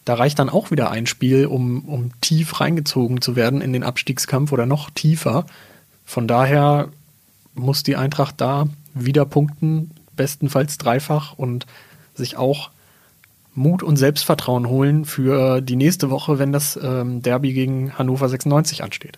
Da 0.05 0.15
reicht 0.15 0.39
dann 0.39 0.49
auch 0.49 0.71
wieder 0.71 0.91
ein 0.91 1.05
Spiel, 1.05 1.45
um, 1.45 1.85
um 1.85 2.11
tief 2.21 2.59
reingezogen 2.59 3.21
zu 3.21 3.35
werden 3.35 3.61
in 3.61 3.73
den 3.73 3.83
Abstiegskampf 3.83 4.51
oder 4.51 4.65
noch 4.65 4.89
tiefer. 4.89 5.45
Von 6.05 6.27
daher 6.27 6.89
muss 7.53 7.83
die 7.83 7.95
Eintracht 7.95 8.35
da 8.39 8.67
wieder 8.93 9.25
punkten, 9.25 9.91
bestenfalls 10.15 10.77
dreifach 10.77 11.33
und 11.33 11.65
sich 12.15 12.37
auch 12.37 12.71
Mut 13.57 13.81
und 13.81 13.97
Selbstvertrauen 13.97 14.67
holen 14.67 15.03
für 15.03 15.61
die 15.61 15.75
nächste 15.75 16.11
Woche, 16.11 16.37
wenn 16.37 16.51
das 16.51 16.79
ähm, 16.81 17.23
Derby 17.23 17.53
gegen 17.53 17.97
Hannover 17.97 18.29
96 18.29 18.83
ansteht. 18.83 19.17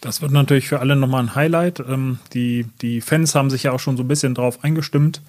Das 0.00 0.22
wird 0.22 0.30
natürlich 0.30 0.68
für 0.68 0.78
alle 0.78 0.94
nochmal 0.94 1.24
ein 1.24 1.34
Highlight. 1.34 1.80
Ähm, 1.80 2.20
die, 2.34 2.66
die 2.80 3.00
Fans 3.00 3.34
haben 3.34 3.50
sich 3.50 3.64
ja 3.64 3.72
auch 3.72 3.80
schon 3.80 3.96
so 3.96 4.04
ein 4.04 4.08
bisschen 4.08 4.36
drauf 4.36 4.62
eingestimmt 4.62 5.22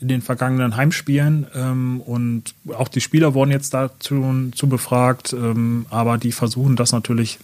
in 0.00 0.08
den 0.08 0.22
vergangenen 0.22 0.76
Heimspielen. 0.76 1.46
Ähm, 1.54 2.00
und 2.00 2.52
auch 2.76 2.88
die 2.88 3.00
Spieler 3.00 3.34
wurden 3.34 3.52
jetzt 3.52 3.74
dazu 3.74 4.50
zu 4.56 4.68
befragt, 4.68 5.32
ähm, 5.32 5.86
aber 5.88 6.18
die 6.18 6.32
versuchen 6.32 6.74
das 6.74 6.90
natürlich 6.90 7.38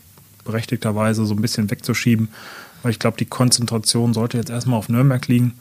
berechtigterweise 0.44 1.26
so 1.26 1.34
ein 1.34 1.42
bisschen 1.42 1.70
wegzuschieben. 1.70 2.28
Weil 2.82 2.90
ich 2.90 2.98
glaube, 2.98 3.16
die 3.18 3.24
Konzentration 3.24 4.12
sollte 4.12 4.36
jetzt 4.36 4.50
erstmal 4.50 4.80
auf 4.80 4.88
Nürnberg 4.88 5.26
liegen 5.28 5.54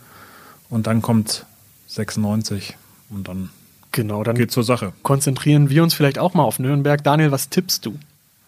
und 0.71 0.87
dann 0.87 1.03
kommt 1.03 1.45
96 1.87 2.75
und 3.11 3.27
dann 3.27 3.49
Genau, 3.93 4.23
dann 4.23 4.35
geht 4.35 4.51
zur 4.51 4.63
Sache. 4.63 4.91
Konzentrieren 5.03 5.69
wir 5.69 5.83
uns 5.83 5.93
vielleicht 5.93 6.19
auch 6.19 6.33
mal 6.33 6.43
auf 6.43 6.59
Nürnberg. 6.59 7.01
Daniel, 7.03 7.31
was 7.31 7.49
tippst 7.49 7.85
du 7.85 7.97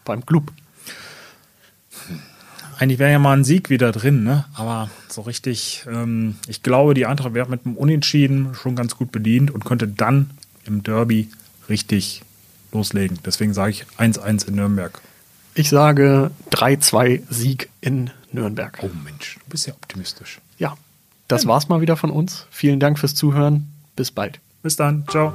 beim 0.03 0.25
Club? 0.25 0.51
eigentlich 2.77 2.99
wäre 2.99 3.11
ja 3.11 3.19
mal 3.19 3.37
ein 3.37 3.43
Sieg 3.43 3.69
wieder 3.69 3.91
drin, 3.91 4.23
ne? 4.23 4.45
Aber 4.53 4.89
so 5.07 5.21
richtig, 5.21 5.85
ähm, 5.87 6.35
ich 6.47 6.63
glaube, 6.63 6.93
die 6.93 7.05
Eintracht 7.05 7.33
wäre 7.33 7.49
mit 7.49 7.65
dem 7.65 7.77
Unentschieden 7.77 8.53
schon 8.55 8.75
ganz 8.75 8.97
gut 8.97 9.11
bedient 9.11 9.51
und 9.51 9.65
könnte 9.65 9.87
dann 9.87 10.31
im 10.65 10.83
Derby 10.83 11.29
richtig 11.69 12.21
loslegen. 12.71 13.19
Deswegen 13.25 13.53
sage 13.53 13.71
ich 13.71 13.85
1-1 13.97 14.47
in 14.47 14.55
Nürnberg. 14.55 15.01
Ich 15.53 15.69
sage 15.69 16.31
3-2 16.51 17.21
Sieg 17.29 17.69
in 17.79 18.09
Nürnberg. 18.31 18.77
Oh 18.81 18.89
Mensch, 19.03 19.37
du 19.45 19.49
bist 19.49 19.67
ja 19.67 19.73
optimistisch. 19.73 20.41
Ja, 20.57 20.75
das 21.27 21.45
war's 21.45 21.69
mal 21.69 21.81
wieder 21.81 21.95
von 21.95 22.09
uns. 22.09 22.45
Vielen 22.51 22.79
Dank 22.79 22.99
fürs 22.99 23.15
Zuhören. 23.15 23.67
Bis 23.95 24.11
bald. 24.11 24.39
Bis 24.65 24.75
dann, 24.77 25.03
ciao. 25.07 25.31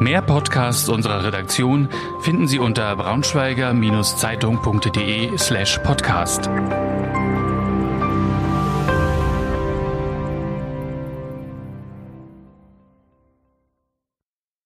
Mehr 0.00 0.22
Podcasts 0.22 0.88
unserer 0.88 1.22
Redaktion 1.22 1.88
finden 2.22 2.48
Sie 2.48 2.58
unter 2.58 2.96
braunschweiger-zeitung.de 2.96 5.38
slash 5.38 5.78
podcast. 5.84 6.50